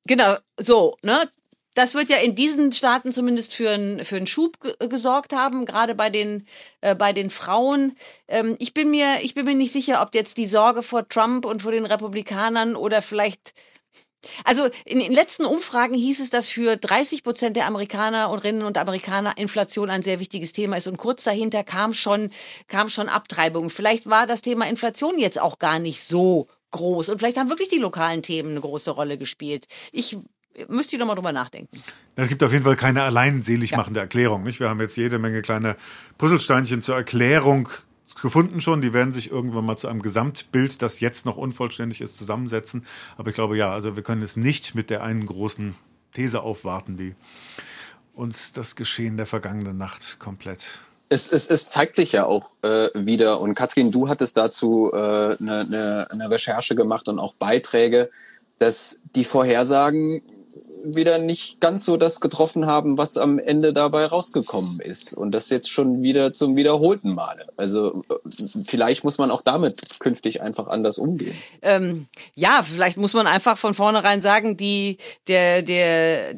Genau, 0.10 0.38
so, 0.58 0.98
ne? 1.04 1.30
Das 1.74 1.94
wird 1.94 2.10
ja 2.10 2.18
in 2.18 2.36
diesen 2.36 2.72
Staaten 2.72 3.14
zumindest 3.14 3.54
für, 3.54 3.70
einen 3.70 4.04
für 4.04 4.18
einen 4.18 4.28
Schub 4.28 4.58
gesorgt 4.80 5.34
haben, 5.34 5.66
gerade 5.66 5.96
bei 5.96 6.10
den, 6.10 6.46
äh, 6.82 6.96
bei 6.96 7.14
den 7.14 7.30
Frauen. 7.30 7.96
Ähm, 8.28 8.56
ich, 8.60 8.74
bin 8.74 8.92
mir, 8.92 9.20
ich 9.22 9.34
bin 9.34 9.46
mir 9.46 9.56
nicht 9.56 9.72
sicher, 9.72 10.02
ob 10.02 10.14
jetzt 10.16 10.38
die 10.38 10.48
Sorge 10.48 10.84
vor 10.84 11.08
Trump 11.08 11.46
und 11.46 11.62
vor 11.62 11.72
den 11.72 11.86
Republikanern 11.86 12.76
oder 12.76 13.02
vielleicht 13.02 13.54
also 14.44 14.68
in 14.86 15.00
den 15.00 15.14
letzten 15.14 15.46
Umfragen 15.46 15.94
hieß 15.94 16.20
es, 16.20 16.30
dass 16.30 16.50
für 16.50 16.76
30 16.76 17.24
Prozent 17.24 17.56
der 17.56 17.68
Amerikanerinnen 17.68 18.64
und 18.64 18.78
Amerikaner 18.78 19.38
Inflation 19.38 19.90
ein 19.90 20.04
sehr 20.04 20.20
wichtiges 20.20 20.52
Thema 20.52 20.78
ist. 20.78 20.88
Und 20.88 20.98
kurz 20.98 21.24
dahinter 21.24 21.64
kam 21.64 21.94
schon, 21.94 22.30
kam 22.68 22.90
schon 22.90 23.08
Abtreibung. 23.08 23.70
Vielleicht 23.70 24.10
war 24.10 24.28
das 24.28 24.42
Thema 24.42 24.68
Inflation 24.68 25.18
jetzt 25.18 25.40
auch 25.40 25.58
gar 25.58 25.80
nicht 25.80 26.04
so 26.04 26.48
groß. 26.72 27.10
Und 27.10 27.20
vielleicht 27.20 27.38
haben 27.38 27.50
wirklich 27.50 27.70
die 27.70 27.78
lokalen 27.78 28.22
Themen 28.22 28.52
eine 28.52 28.62
große 28.62 28.92
Rolle 28.92 29.18
gespielt. 29.18 29.68
Ich 29.92 30.18
müsst 30.68 30.92
ihr 30.94 31.00
doch 31.00 31.06
mal 31.06 31.16
drüber 31.16 31.32
nachdenken. 31.32 31.82
Es 32.16 32.30
gibt 32.30 32.44
auf 32.44 32.52
jeden 32.52 32.64
Fall 32.64 32.76
keine 32.76 33.04
allein 33.04 33.44
selig 33.44 33.76
machende 33.76 34.00
ja. 34.00 34.04
Erklärung. 34.04 34.44
Nicht? 34.44 34.60
Wir 34.60 34.70
haben 34.70 34.80
jetzt 34.80 34.98
jede 34.98 35.20
Menge 35.20 35.42
kleine 35.42 35.76
Puzzlesteinchen 36.18 36.82
zur 36.82 36.96
Erklärung 36.96 37.70
gefunden 38.22 38.62
schon. 38.62 38.82
Die 38.82 38.94
werden 38.94 39.14
sich 39.14 39.32
irgendwann 39.32 39.66
mal 39.66 39.78
zu 39.78 39.88
einem 39.88 40.02
Gesamtbild, 40.02 40.82
das 40.82 41.00
jetzt 41.00 41.26
noch 41.26 41.38
unvollständig 41.38 42.02
ist, 42.02 42.18
zusammensetzen. 42.18 42.86
Aber 43.18 43.30
ich 43.30 43.36
glaube 43.36 43.58
ja, 43.58 43.72
also 43.72 43.96
wir 43.96 44.04
können 44.04 44.22
es 44.22 44.36
nicht 44.36 44.76
mit 44.76 44.90
der 44.90 45.04
einen 45.04 45.26
großen 45.26 45.76
These 46.14 46.42
aufwarten, 46.42 46.98
die 46.98 47.16
uns 48.14 48.52
das 48.52 48.76
Geschehen 48.76 49.16
der 49.16 49.26
vergangenen 49.26 49.78
Nacht 49.78 50.18
komplett 50.20 50.80
es, 51.10 51.32
es, 51.32 51.50
es 51.50 51.72
zeigt 51.72 51.96
sich 51.96 52.12
ja 52.12 52.26
auch 52.26 52.52
äh, 52.62 52.90
wieder, 52.94 53.42
und 53.42 53.56
Katrin, 53.56 53.92
du 53.92 54.08
hattest 54.10 54.38
dazu 54.38 54.94
eine 54.94 55.38
äh, 55.40 55.44
ne, 55.44 56.08
ne 56.16 56.30
Recherche 56.30 56.76
gemacht 56.76 57.08
und 57.08 57.18
auch 57.18 57.34
Beiträge, 57.34 58.12
dass 58.60 59.02
die 59.16 59.26
Vorhersagen 59.26 60.22
wieder 60.84 61.18
nicht 61.18 61.60
ganz 61.62 61.86
so 61.86 61.98
das 61.98 62.20
getroffen 62.20 62.66
haben, 62.66 62.98
was 62.98 63.18
am 63.18 63.40
Ende 63.40 63.74
dabei 63.74 64.06
rausgekommen 64.06 64.80
ist. 64.80 65.14
Und 65.14 65.32
das 65.32 65.50
jetzt 65.50 65.70
schon 65.70 66.02
wieder 66.02 66.34
zum 66.34 66.56
wiederholten 66.56 67.14
Male. 67.14 67.48
Also 67.58 68.04
vielleicht 68.66 69.04
muss 69.04 69.18
man 69.18 69.32
auch 69.32 69.42
damit 69.42 70.00
künftig 70.00 70.42
einfach 70.42 70.68
anders 70.68 70.98
umgehen. 70.98 71.36
Ähm, 71.62 72.08
ja, 72.36 72.64
vielleicht 72.64 72.98
muss 72.98 73.14
man 73.14 73.28
einfach 73.28 73.58
von 73.58 73.74
vornherein 73.74 74.22
sagen, 74.22 74.58
die, 74.58 74.98
der, 75.28 75.62
der, 75.62 76.36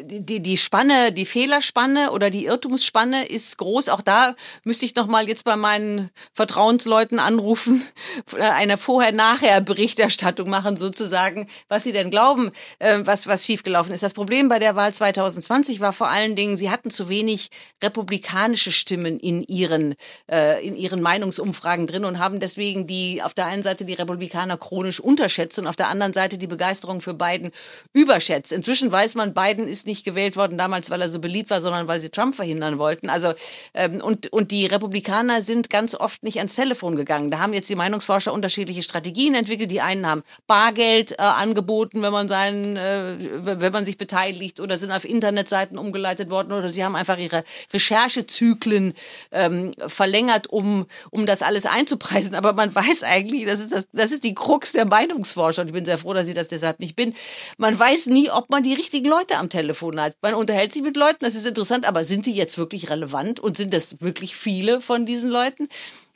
die, 0.00 0.40
die 0.40 0.56
Spanne, 0.56 1.12
die 1.12 1.26
Fehlerspanne 1.26 2.12
oder 2.12 2.30
die 2.30 2.46
Irrtumsspanne 2.46 3.26
ist 3.26 3.58
groß. 3.58 3.88
Auch 3.88 4.02
da 4.02 4.34
müsste 4.64 4.84
ich 4.84 4.94
nochmal 4.94 5.28
jetzt 5.28 5.44
bei 5.44 5.56
meinen 5.56 6.10
Vertrauensleuten 6.34 7.18
anrufen, 7.18 7.84
eine 8.38 8.78
Vorher-Nachher-Berichterstattung 8.78 10.48
machen 10.48 10.76
sozusagen, 10.76 11.48
was 11.68 11.82
sie 11.82 11.92
denn 11.92 12.10
glauben, 12.10 12.52
äh, 12.78 12.98
was, 13.04 13.26
was 13.26 13.49
schiefgelaufen 13.50 13.92
ist. 13.92 14.04
Das 14.04 14.14
Problem 14.14 14.48
bei 14.48 14.60
der 14.60 14.76
Wahl 14.76 14.94
2020 14.94 15.80
war 15.80 15.92
vor 15.92 16.08
allen 16.08 16.36
Dingen, 16.36 16.56
sie 16.56 16.70
hatten 16.70 16.92
zu 16.92 17.08
wenig 17.08 17.50
republikanische 17.82 18.70
Stimmen 18.70 19.18
in 19.18 19.42
ihren, 19.42 19.96
äh, 20.30 20.64
in 20.64 20.76
ihren 20.76 21.02
Meinungsumfragen 21.02 21.88
drin 21.88 22.04
und 22.04 22.20
haben 22.20 22.38
deswegen 22.38 22.86
die, 22.86 23.22
auf 23.24 23.34
der 23.34 23.46
einen 23.46 23.64
Seite 23.64 23.84
die 23.84 23.94
Republikaner 23.94 24.56
chronisch 24.56 25.00
unterschätzt 25.00 25.58
und 25.58 25.66
auf 25.66 25.74
der 25.74 25.88
anderen 25.88 26.12
Seite 26.12 26.38
die 26.38 26.46
Begeisterung 26.46 27.00
für 27.00 27.12
Biden 27.12 27.50
überschätzt. 27.92 28.52
Inzwischen 28.52 28.92
weiß 28.92 29.16
man, 29.16 29.34
Biden 29.34 29.66
ist 29.66 29.84
nicht 29.84 30.04
gewählt 30.04 30.36
worden 30.36 30.56
damals, 30.56 30.88
weil 30.90 31.00
er 31.00 31.08
so 31.08 31.18
beliebt 31.18 31.50
war, 31.50 31.60
sondern 31.60 31.88
weil 31.88 32.00
sie 32.00 32.10
Trump 32.10 32.36
verhindern 32.36 32.78
wollten. 32.78 33.10
Also, 33.10 33.32
ähm, 33.74 34.00
und, 34.00 34.32
und 34.32 34.52
die 34.52 34.66
Republikaner 34.66 35.42
sind 35.42 35.70
ganz 35.70 35.96
oft 35.96 36.22
nicht 36.22 36.38
ans 36.38 36.54
Telefon 36.54 36.94
gegangen. 36.94 37.32
Da 37.32 37.40
haben 37.40 37.52
jetzt 37.52 37.68
die 37.68 37.74
Meinungsforscher 37.74 38.32
unterschiedliche 38.32 38.84
Strategien 38.84 39.34
entwickelt. 39.34 39.72
Die 39.72 39.80
einen 39.80 40.06
haben 40.06 40.22
Bargeld 40.46 41.12
äh, 41.12 41.22
angeboten, 41.22 42.00
wenn 42.02 42.12
man 42.12 42.28
seinen, 42.28 42.76
äh, 42.76 43.29
wenn 43.32 43.72
man 43.72 43.84
sich 43.84 43.98
beteiligt 43.98 44.60
oder 44.60 44.78
sind 44.78 44.92
auf 44.92 45.04
Internetseiten 45.04 45.78
umgeleitet 45.78 46.30
worden 46.30 46.52
oder 46.52 46.68
sie 46.68 46.84
haben 46.84 46.96
einfach 46.96 47.18
ihre 47.18 47.44
Recherchezyklen 47.72 48.94
ähm, 49.32 49.72
verlängert, 49.86 50.48
um, 50.48 50.86
um 51.10 51.26
das 51.26 51.42
alles 51.42 51.66
einzupreisen. 51.66 52.34
Aber 52.34 52.52
man 52.52 52.74
weiß 52.74 53.02
eigentlich, 53.02 53.46
das 53.46 53.60
ist, 53.60 53.72
das, 53.72 53.88
das 53.92 54.12
ist 54.12 54.24
die 54.24 54.34
Krux 54.34 54.72
der 54.72 54.86
Meinungsforscher 54.86 55.62
und 55.62 55.68
ich 55.68 55.74
bin 55.74 55.84
sehr 55.84 55.98
froh, 55.98 56.14
dass 56.14 56.26
ich 56.26 56.34
das 56.34 56.48
deshalb 56.48 56.80
nicht 56.80 56.96
bin. 56.96 57.14
Man 57.58 57.78
weiß 57.78 58.06
nie, 58.06 58.30
ob 58.30 58.50
man 58.50 58.62
die 58.62 58.74
richtigen 58.74 59.08
Leute 59.08 59.38
am 59.38 59.48
Telefon 59.48 60.00
hat. 60.00 60.14
Man 60.22 60.34
unterhält 60.34 60.72
sich 60.72 60.82
mit 60.82 60.96
Leuten, 60.96 61.18
das 61.20 61.34
ist 61.34 61.46
interessant, 61.46 61.86
aber 61.86 62.04
sind 62.04 62.26
die 62.26 62.34
jetzt 62.34 62.58
wirklich 62.58 62.90
relevant 62.90 63.40
und 63.40 63.56
sind 63.56 63.72
das 63.72 64.00
wirklich 64.00 64.36
viele 64.36 64.80
von 64.80 65.06
diesen 65.06 65.30
Leuten? 65.30 65.68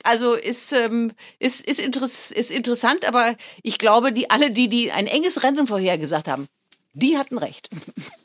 Also 0.05 0.35
ist, 0.35 0.71
ähm, 0.71 1.11
ist, 1.39 1.65
ist, 1.67 1.79
interess 1.79 2.29
ist 2.29 2.51
interessant, 2.51 3.05
aber 3.05 3.35
ich 3.63 3.79
glaube, 3.79 4.11
die 4.11 4.29
alle, 4.29 4.51
die, 4.51 4.69
die 4.69 4.91
ein 4.91 5.07
enges 5.07 5.41
Rennen 5.41 5.65
vorhergesagt 5.65 6.27
haben, 6.27 6.47
die 6.95 7.17
hatten 7.17 7.37
recht. 7.37 7.69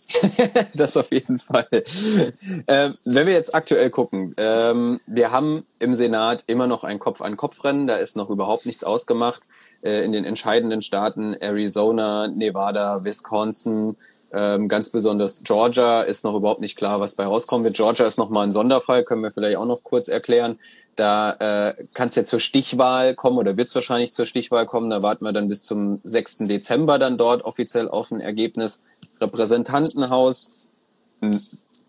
das 0.75 0.97
auf 0.97 1.11
jeden 1.11 1.39
Fall. 1.39 1.69
Ähm, 1.73 2.95
wenn 3.05 3.27
wir 3.27 3.35
jetzt 3.35 3.55
aktuell 3.55 3.91
gucken, 3.91 4.35
ähm, 4.37 5.01
wir 5.07 5.31
haben 5.33 5.67
im 5.79 5.95
Senat 5.95 6.45
immer 6.47 6.67
noch 6.67 6.85
ein 6.85 6.99
Kopf-an-Kopf-Rennen, 6.99 7.87
da 7.87 7.97
ist 7.97 8.17
noch 8.17 8.31
überhaupt 8.31 8.67
nichts 8.67 8.85
ausgemacht. 8.85 9.43
Äh, 9.83 10.05
in 10.05 10.13
den 10.13 10.25
entscheidenden 10.25 10.83
Staaten 10.83 11.35
Arizona, 11.35 12.29
Nevada, 12.29 13.05
Wisconsin, 13.05 13.97
ähm, 14.33 14.69
ganz 14.69 14.91
besonders 14.91 15.43
Georgia 15.43 16.03
ist 16.03 16.25
noch 16.25 16.35
überhaupt 16.35 16.61
nicht 16.61 16.77
klar, 16.77 17.01
was 17.01 17.17
bei 17.17 17.25
rauskommen 17.25 17.65
wird. 17.65 17.75
Georgia 17.75 18.07
ist 18.07 18.19
noch 18.19 18.31
mal 18.31 18.45
ein 18.45 18.53
Sonderfall, 18.53 19.03
können 19.03 19.23
wir 19.23 19.33
vielleicht 19.33 19.57
auch 19.57 19.67
noch 19.67 19.83
kurz 19.83 20.09
erklären. 20.09 20.59
Da 21.01 21.33
äh, 21.71 21.87
kann 21.95 22.09
es 22.09 22.15
ja 22.15 22.25
zur 22.25 22.41
Stichwahl 22.41 23.15
kommen 23.15 23.39
oder 23.39 23.57
wird 23.57 23.69
es 23.69 23.75
wahrscheinlich 23.75 24.13
zur 24.13 24.27
Stichwahl 24.27 24.67
kommen. 24.67 24.91
Da 24.91 25.01
warten 25.01 25.25
wir 25.25 25.33
dann 25.33 25.49
bis 25.49 25.63
zum 25.63 25.99
6. 26.05 26.47
Dezember 26.47 26.99
dann 26.99 27.17
dort 27.17 27.43
offiziell 27.43 27.89
auf 27.89 28.11
ein 28.11 28.21
Ergebnis. 28.21 28.83
Repräsentantenhaus 29.19 30.67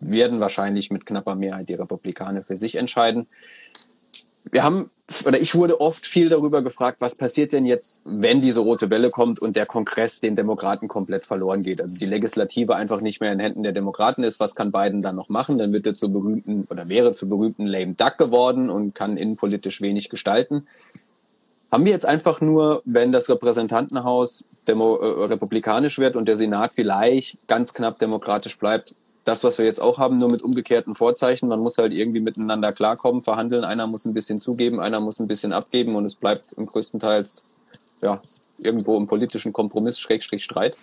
werden 0.00 0.40
wahrscheinlich 0.40 0.90
mit 0.90 1.04
knapper 1.04 1.34
Mehrheit 1.34 1.68
die 1.68 1.74
Republikaner 1.74 2.40
für 2.40 2.56
sich 2.56 2.76
entscheiden. 2.76 3.26
Wir 4.50 4.62
haben 4.62 4.90
oder 5.26 5.40
ich 5.40 5.54
wurde 5.54 5.80
oft 5.80 6.06
viel 6.06 6.28
darüber 6.28 6.62
gefragt, 6.62 7.00
was 7.00 7.14
passiert 7.14 7.52
denn 7.52 7.66
jetzt, 7.66 8.00
wenn 8.04 8.40
diese 8.40 8.60
rote 8.60 8.90
Welle 8.90 9.10
kommt 9.10 9.40
und 9.40 9.56
der 9.56 9.66
Kongress 9.66 10.20
den 10.20 10.36
Demokraten 10.36 10.88
komplett 10.88 11.26
verloren 11.26 11.62
geht. 11.62 11.80
Also 11.80 11.98
die 11.98 12.06
Legislative 12.06 12.76
einfach 12.76 13.00
nicht 13.00 13.20
mehr 13.20 13.32
in 13.32 13.40
Händen 13.40 13.62
der 13.62 13.72
Demokraten 13.72 14.24
ist. 14.24 14.40
Was 14.40 14.54
kann 14.54 14.72
Biden 14.72 15.02
dann 15.02 15.16
noch 15.16 15.28
machen? 15.28 15.58
Dann 15.58 15.72
wird 15.72 15.86
er 15.86 15.94
zu 15.94 16.12
berühmten 16.12 16.66
oder 16.70 16.88
wäre 16.88 17.12
zu 17.12 17.28
berühmten 17.28 17.66
lame 17.66 17.94
duck 17.94 18.18
geworden 18.18 18.70
und 18.70 18.94
kann 18.94 19.16
innenpolitisch 19.16 19.80
wenig 19.80 20.08
gestalten. 20.08 20.66
Haben 21.70 21.86
wir 21.86 21.92
jetzt 21.92 22.06
einfach 22.06 22.40
nur, 22.40 22.82
wenn 22.84 23.12
das 23.12 23.30
Repräsentantenhaus 23.30 24.44
Demo 24.68 24.96
äh, 24.96 25.24
republikanisch 25.26 25.98
wird 25.98 26.16
und 26.16 26.26
der 26.26 26.36
Senat 26.36 26.74
vielleicht 26.74 27.38
ganz 27.48 27.74
knapp 27.74 27.98
demokratisch 27.98 28.58
bleibt, 28.58 28.94
das, 29.24 29.44
was 29.44 29.58
wir 29.58 29.64
jetzt 29.64 29.80
auch 29.80 29.98
haben, 29.98 30.18
nur 30.18 30.30
mit 30.30 30.42
umgekehrten 30.42 30.94
Vorzeichen. 30.94 31.48
Man 31.48 31.60
muss 31.60 31.78
halt 31.78 31.92
irgendwie 31.92 32.20
miteinander 32.20 32.72
klarkommen, 32.72 33.22
verhandeln. 33.22 33.64
Einer 33.64 33.86
muss 33.86 34.04
ein 34.04 34.14
bisschen 34.14 34.38
zugeben, 34.38 34.80
einer 34.80 35.00
muss 35.00 35.20
ein 35.20 35.28
bisschen 35.28 35.52
abgeben 35.52 35.94
und 35.94 36.04
es 36.04 36.14
bleibt 36.14 36.52
im 36.54 36.66
größtenteils 36.66 37.44
ja 38.02 38.20
irgendwo 38.58 38.96
im 38.96 39.06
politischen 39.06 39.52
Kompromiss 39.52 40.00
Schrägstrich 40.00 40.44
Streit. 40.44 40.76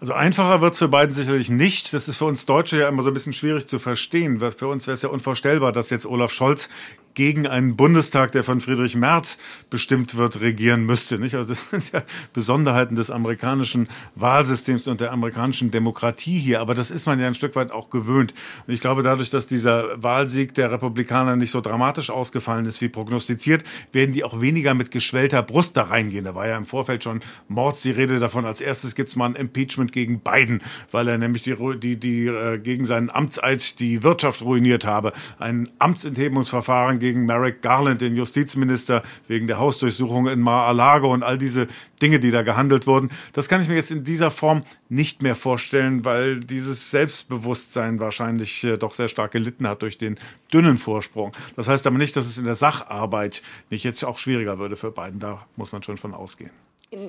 Also 0.00 0.12
einfacher 0.12 0.60
wird 0.60 0.72
es 0.74 0.78
für 0.78 0.88
beiden 0.88 1.14
sicherlich 1.14 1.48
nicht. 1.48 1.94
Das 1.94 2.08
ist 2.08 2.16
für 2.16 2.26
uns 2.26 2.46
Deutsche 2.46 2.78
ja 2.78 2.88
immer 2.88 3.02
so 3.02 3.10
ein 3.10 3.14
bisschen 3.14 3.32
schwierig 3.32 3.66
zu 3.66 3.78
verstehen. 3.78 4.38
Für 4.52 4.68
uns 4.68 4.86
wäre 4.86 4.94
es 4.94 5.02
ja 5.02 5.08
unvorstellbar, 5.08 5.72
dass 5.72 5.90
jetzt 5.90 6.06
Olaf 6.06 6.32
Scholz 6.32 6.68
gegen 7.14 7.46
einen 7.46 7.76
Bundestag, 7.76 8.32
der 8.32 8.44
von 8.44 8.60
Friedrich 8.60 8.96
Merz 8.96 9.38
bestimmt 9.70 10.16
wird, 10.16 10.40
regieren 10.40 10.84
müsste. 10.84 11.18
Nicht? 11.18 11.34
Also 11.34 11.50
das 11.50 11.70
sind 11.70 11.92
ja 11.92 12.02
Besonderheiten 12.32 12.96
des 12.96 13.10
amerikanischen 13.10 13.88
Wahlsystems 14.14 14.88
und 14.88 15.00
der 15.00 15.12
amerikanischen 15.12 15.70
Demokratie 15.70 16.38
hier. 16.38 16.60
Aber 16.60 16.74
das 16.74 16.90
ist 16.90 17.06
man 17.06 17.20
ja 17.20 17.26
ein 17.26 17.34
Stück 17.34 17.56
weit 17.56 17.70
auch 17.70 17.90
gewöhnt. 17.90 18.34
Und 18.66 18.74
ich 18.74 18.80
glaube, 18.80 19.02
dadurch, 19.02 19.30
dass 19.30 19.46
dieser 19.46 20.02
Wahlsieg 20.02 20.54
der 20.54 20.72
Republikaner 20.72 21.36
nicht 21.36 21.50
so 21.50 21.60
dramatisch 21.60 22.10
ausgefallen 22.10 22.66
ist 22.66 22.80
wie 22.80 22.88
prognostiziert, 22.88 23.64
werden 23.92 24.12
die 24.12 24.24
auch 24.24 24.40
weniger 24.40 24.74
mit 24.74 24.90
geschwellter 24.90 25.42
Brust 25.42 25.76
da 25.76 25.82
reingehen. 25.84 26.24
Da 26.24 26.34
war 26.34 26.46
ja 26.46 26.56
im 26.56 26.66
Vorfeld 26.66 27.04
schon 27.04 27.20
Mords 27.48 27.82
die 27.82 27.90
Rede 27.90 28.18
davon. 28.18 28.44
Als 28.44 28.60
erstes 28.60 28.94
gibt's 28.94 29.16
mal 29.16 29.26
ein 29.26 29.34
Impeachment 29.34 29.92
gegen 29.92 30.20
Biden, 30.20 30.62
weil 30.90 31.08
er 31.08 31.18
nämlich 31.18 31.42
die, 31.42 31.56
die, 31.78 31.96
die 31.96 32.26
äh, 32.26 32.58
gegen 32.58 32.86
seinen 32.86 33.10
Amtseid 33.10 33.78
die 33.78 34.02
Wirtschaft 34.02 34.42
ruiniert 34.42 34.84
habe. 34.84 35.12
Ein 35.38 35.68
Amtsenthebungsverfahren 35.78 36.98
gegen 37.04 37.26
Merrick 37.26 37.60
Garland, 37.60 38.00
den 38.00 38.16
Justizminister, 38.16 39.02
wegen 39.28 39.46
der 39.46 39.58
Hausdurchsuchung 39.58 40.26
in 40.26 40.40
Mar-a-Lago 40.40 41.12
und 41.12 41.22
all 41.22 41.36
diese 41.36 41.68
Dinge, 42.00 42.18
die 42.18 42.30
da 42.30 42.40
gehandelt 42.40 42.86
wurden. 42.86 43.10
Das 43.34 43.50
kann 43.50 43.60
ich 43.60 43.68
mir 43.68 43.74
jetzt 43.74 43.90
in 43.90 44.04
dieser 44.04 44.30
Form 44.30 44.64
nicht 44.88 45.22
mehr 45.22 45.34
vorstellen, 45.34 46.06
weil 46.06 46.40
dieses 46.40 46.90
Selbstbewusstsein 46.90 48.00
wahrscheinlich 48.00 48.64
äh, 48.64 48.78
doch 48.78 48.94
sehr 48.94 49.08
stark 49.08 49.32
gelitten 49.32 49.68
hat 49.68 49.82
durch 49.82 49.98
den 49.98 50.18
dünnen 50.50 50.78
Vorsprung. 50.78 51.32
Das 51.56 51.68
heißt 51.68 51.86
aber 51.86 51.98
nicht, 51.98 52.16
dass 52.16 52.24
es 52.24 52.38
in 52.38 52.46
der 52.46 52.54
Sacharbeit 52.54 53.42
nicht 53.68 53.84
jetzt 53.84 54.02
auch 54.02 54.18
schwieriger 54.18 54.58
würde 54.58 54.76
für 54.78 54.90
beiden. 54.90 55.20
Da 55.20 55.44
muss 55.56 55.72
man 55.72 55.82
schon 55.82 55.98
von 55.98 56.14
ausgehen. 56.14 56.63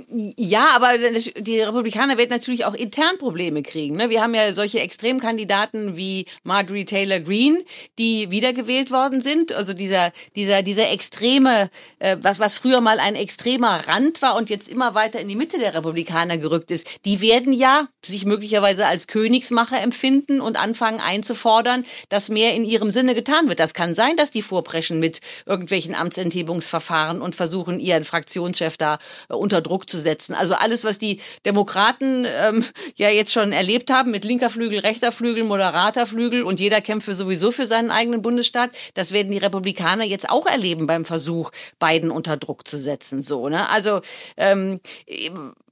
Ja, 0.09 0.71
aber 0.75 0.97
die 0.97 1.61
Republikaner 1.61 2.17
werden 2.17 2.29
natürlich 2.29 2.65
auch 2.65 2.73
intern 2.73 3.17
Probleme 3.17 3.63
kriegen. 3.63 3.95
Ne? 3.95 4.09
Wir 4.09 4.21
haben 4.21 4.33
ja 4.33 4.53
solche 4.53 4.79
Extremkandidaten 4.79 5.95
wie 5.95 6.25
Marjorie 6.43 6.85
Taylor 6.85 7.19
Greene, 7.19 7.63
die 7.99 8.31
wiedergewählt 8.31 8.91
worden 8.91 9.21
sind. 9.21 9.53
Also 9.53 9.73
dieser 9.73 10.11
dieser 10.35 10.63
dieser 10.63 10.89
extreme, 10.89 11.69
äh, 11.99 12.17
was 12.21 12.39
was 12.39 12.57
früher 12.57 12.81
mal 12.81 12.99
ein 12.99 13.15
extremer 13.15 13.87
Rand 13.87 14.21
war 14.21 14.35
und 14.35 14.49
jetzt 14.49 14.67
immer 14.67 14.95
weiter 14.95 15.19
in 15.19 15.27
die 15.27 15.35
Mitte 15.35 15.59
der 15.59 15.73
Republikaner 15.73 16.37
gerückt 16.37 16.71
ist. 16.71 17.05
Die 17.05 17.21
werden 17.21 17.53
ja 17.53 17.87
sich 18.05 18.25
möglicherweise 18.25 18.87
als 18.87 19.07
Königsmacher 19.07 19.81
empfinden 19.81 20.41
und 20.41 20.57
anfangen 20.57 20.99
einzufordern, 20.99 21.85
dass 22.09 22.29
mehr 22.29 22.53
in 22.53 22.63
ihrem 22.63 22.91
Sinne 22.91 23.15
getan 23.15 23.49
wird. 23.49 23.59
Das 23.59 23.73
kann 23.73 23.95
sein, 23.95 24.17
dass 24.17 24.31
die 24.31 24.41
vorpreschen 24.41 24.99
mit 24.99 25.19
irgendwelchen 25.45 25.95
Amtsenthebungsverfahren 25.95 27.21
und 27.21 27.35
versuchen 27.35 27.79
ihren 27.79 28.03
Fraktionschef 28.03 28.77
da 28.77 28.99
äh, 29.29 29.33
unter 29.33 29.61
Druck 29.61 29.74
Druck 29.75 29.89
zu 29.89 29.99
setzen. 29.99 30.33
Also 30.33 30.53
alles, 30.53 30.85
was 30.85 30.99
die 30.99 31.19
Demokraten 31.45 32.25
ähm, 32.25 32.63
ja 32.95 33.09
jetzt 33.09 33.33
schon 33.33 33.51
erlebt 33.51 33.91
haben 33.91 34.09
mit 34.09 34.23
linker 34.23 34.49
Flügel, 34.49 34.79
rechter 34.79 35.11
Flügel, 35.11 35.43
moderater 35.43 36.07
Flügel 36.07 36.43
und 36.43 36.61
jeder 36.61 36.79
kämpft 36.79 37.05
sowieso 37.07 37.51
für 37.51 37.67
seinen 37.67 37.91
eigenen 37.91 38.21
Bundesstaat, 38.21 38.71
das 38.93 39.11
werden 39.11 39.31
die 39.31 39.37
Republikaner 39.37 40.05
jetzt 40.05 40.29
auch 40.29 40.47
erleben 40.47 40.87
beim 40.87 41.03
Versuch, 41.03 41.51
Biden 41.77 42.09
unter 42.09 42.37
Druck 42.37 42.65
zu 42.65 42.79
setzen. 42.79 43.21
So, 43.21 43.49
ne? 43.49 43.67
Also 43.69 43.99
ähm, 44.37 44.79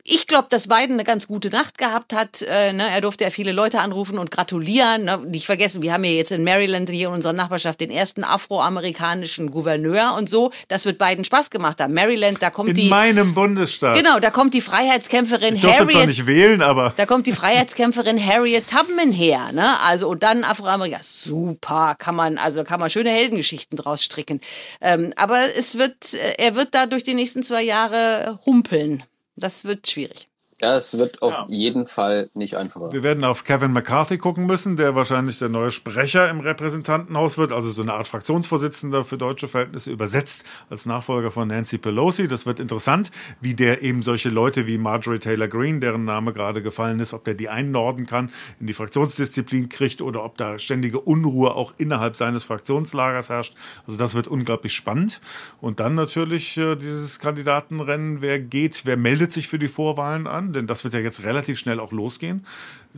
ich 0.06 0.28
glaube, 0.28 0.48
dass 0.50 0.68
Biden 0.68 0.94
eine 0.94 1.06
ganz 1.06 1.28
gute 1.28 1.50
Nacht 1.50 1.78
gehabt 1.78 2.14
hat. 2.14 2.42
Äh, 2.42 2.74
ne? 2.74 2.90
Er 2.90 3.00
durfte 3.00 3.24
ja 3.24 3.30
viele 3.30 3.54
Leute 3.54 3.80
anrufen 3.80 4.18
und 4.18 4.32
gratulieren. 4.32 5.06
Ne? 5.06 5.20
Nicht 5.20 5.46
vergessen, 5.46 5.82
wir 5.82 5.94
haben 5.94 6.04
ja 6.04 6.12
jetzt 6.12 6.34
in 6.34 6.44
Maryland 6.44 6.90
hier 6.90 7.08
in 7.08 7.14
unserer 7.14 7.32
Nachbarschaft 7.32 7.80
den 7.80 7.90
ersten 7.90 8.26
afroamerikanischen 8.26 9.50
Gouverneur 9.50 10.14
und 10.18 10.30
so. 10.30 10.52
Das 10.68 10.84
wird 10.84 10.98
Biden 10.98 11.24
Spaß 11.24 11.52
gemacht 11.52 11.80
haben. 11.80 11.94
Maryland, 11.94 12.42
da 12.42 12.50
kommt 12.50 12.70
in 12.70 12.76
die. 12.76 12.84
In 12.84 12.90
meinem 12.90 13.34
Bundesstaat. 13.34 13.96
Genau, 13.96 14.20
da 14.20 14.30
kommt 14.30 14.54
die 14.54 14.62
Freiheitskämpferin 14.62 15.56
ich 15.56 15.64
Harriet. 15.64 15.92
zwar 15.92 16.06
nicht 16.06 16.26
wählen, 16.26 16.62
aber. 16.62 16.94
Da 16.98 17.06
kommt 17.06 17.26
die 17.26 17.34
Freiheitskämpferin 17.34 18.24
Harriet 18.24 18.68
Tubman 18.68 19.14
her, 19.14 19.54
ne? 19.54 19.80
Also 19.80 20.10
und 20.10 20.22
dann 20.22 20.44
Afroamerikaner. 20.44 21.04
Super, 21.04 21.96
kann 21.98 22.16
man 22.16 22.38
also 22.38 22.66
kann 22.66 22.82
man 22.82 22.90
schöne 22.90 23.10
Heldengeschichten 23.10 23.78
draus 23.78 24.04
stricken. 24.04 24.42
Ähm, 24.82 25.14
aber 25.16 25.40
es 25.58 25.78
wird, 25.78 26.14
äh, 26.14 26.34
er 26.38 26.56
wird 26.56 26.76
da 26.76 26.88
durch 26.88 27.06
die 27.06 27.14
nächsten 27.14 27.44
zwei 27.44 27.64
Jahre 27.64 28.40
humpeln. 28.46 29.04
Das 29.36 29.66
wird 29.66 29.88
schwierig. 29.88 30.28
Ja, 30.64 30.76
es 30.78 30.98
wird 30.98 31.22
auf 31.22 31.34
ja. 31.34 31.46
jeden 31.50 31.86
Fall 31.86 32.30
nicht 32.36 32.56
einfacher. 32.56 32.94
Wir 32.94 33.04
werden 33.04 33.26
auf 33.26 33.44
Kevin 33.44 33.74
McCarthy 33.74 34.18
gucken 34.18 34.46
müssen, 34.46 34.78
der 34.78 34.96
wahrscheinlich 34.96 35.38
der 35.38 35.50
neue 35.50 35.72
Sprecher 35.72 36.30
im 36.30 36.40
Repräsentantenhaus 36.40 37.38
wird, 37.38 37.52
also 37.52 37.70
so 37.70 37.82
eine 37.82 37.94
Art 37.94 38.08
Fraktionsvorsitzender 38.08 39.04
für 39.04 39.18
deutsche 39.18 39.50
Verhältnisse 39.50 39.92
übersetzt 39.92 40.46
als 40.70 40.86
Nachfolger 40.86 41.32
von 41.32 41.50
Nancy 41.50 41.78
Pelosi. 41.78 42.30
Das 42.30 42.46
wird 42.46 42.62
interessant, 42.62 43.12
wie 43.42 43.56
der 43.56 43.82
eben 43.82 44.04
solche 44.04 44.30
Leute 44.30 44.66
wie 44.66 44.78
Marjorie 44.78 45.20
Taylor 45.20 45.50
Greene, 45.50 45.82
deren 45.82 46.06
Name 46.06 46.32
gerade 46.32 46.64
gefallen 46.64 47.02
ist, 47.02 47.14
ob 47.14 47.26
der 47.26 47.34
die 47.34 47.50
einnorden 47.50 48.06
kann, 48.06 48.32
in 48.62 48.68
die 48.68 48.74
Fraktionsdisziplin 48.74 49.68
kriegt 49.68 50.02
oder 50.02 50.24
ob 50.24 50.38
da 50.38 50.58
ständige 50.60 51.02
Unruhe 51.02 51.56
auch 51.56 51.74
innerhalb 51.78 52.16
seines 52.16 52.46
Fraktionslagers 52.46 53.30
herrscht. 53.30 53.54
Also 53.86 54.00
das 54.00 54.16
wird 54.16 54.30
unglaublich 54.30 54.72
spannend. 54.72 55.20
Und 55.60 55.82
dann 55.82 55.94
natürlich 55.96 56.56
äh, 56.56 56.78
dieses 56.78 57.20
Kandidatenrennen, 57.20 58.22
wer 58.22 58.40
geht, 58.40 58.86
wer 58.86 58.96
meldet 58.96 59.34
sich 59.34 59.50
für 59.50 59.60
die 59.60 59.68
Vorwahlen 59.68 60.26
an 60.26 60.53
denn 60.54 60.68
das 60.68 60.84
wird 60.84 60.94
ja 60.94 61.00
jetzt 61.00 61.24
relativ 61.24 61.60
schnell 61.60 61.80
auch 61.80 61.92
losgehen, 61.92 62.46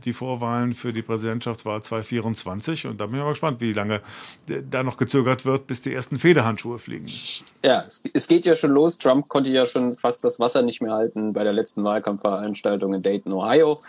die 0.04 0.13
Vorwahlen 0.13 0.74
für 0.74 0.94
die 0.94 1.02
Präsidentschaftswahl 1.02 1.82
2024. 1.82 2.88
Und 2.88 3.00
da 3.00 3.06
bin 3.06 3.15
ich 3.15 3.24
mal 3.24 3.30
gespannt, 3.30 3.62
wie 3.62 3.74
lange 3.74 4.02
da 4.70 4.84
noch 4.84 4.98
gezögert 4.98 5.46
wird, 5.46 5.68
bis 5.68 5.82
die 5.82 5.94
ersten 5.94 6.18
Federhandschuhe 6.18 6.78
fliegen. 6.80 7.08
Ja, 7.63 7.84
es 8.13 8.28
geht 8.28 8.46
ja 8.46 8.56
schon 8.56 8.72
los. 8.72 8.98
Trump 8.98 9.30
konnte 9.30 9.50
ja 9.50 9.65
schon 9.65 9.98
fast 9.98 10.24
das 10.24 10.39
Wasser 10.39 10.62
nicht 10.62 10.82
mehr 10.82 10.94
halten 10.94 11.34
bei 11.34 11.44
der 11.44 11.54
letzten 11.54 11.84
Wahlkampfveranstaltung 11.84 12.94
in 12.94 13.02
Dayton, 13.02 13.34
Ohio. 13.34 13.80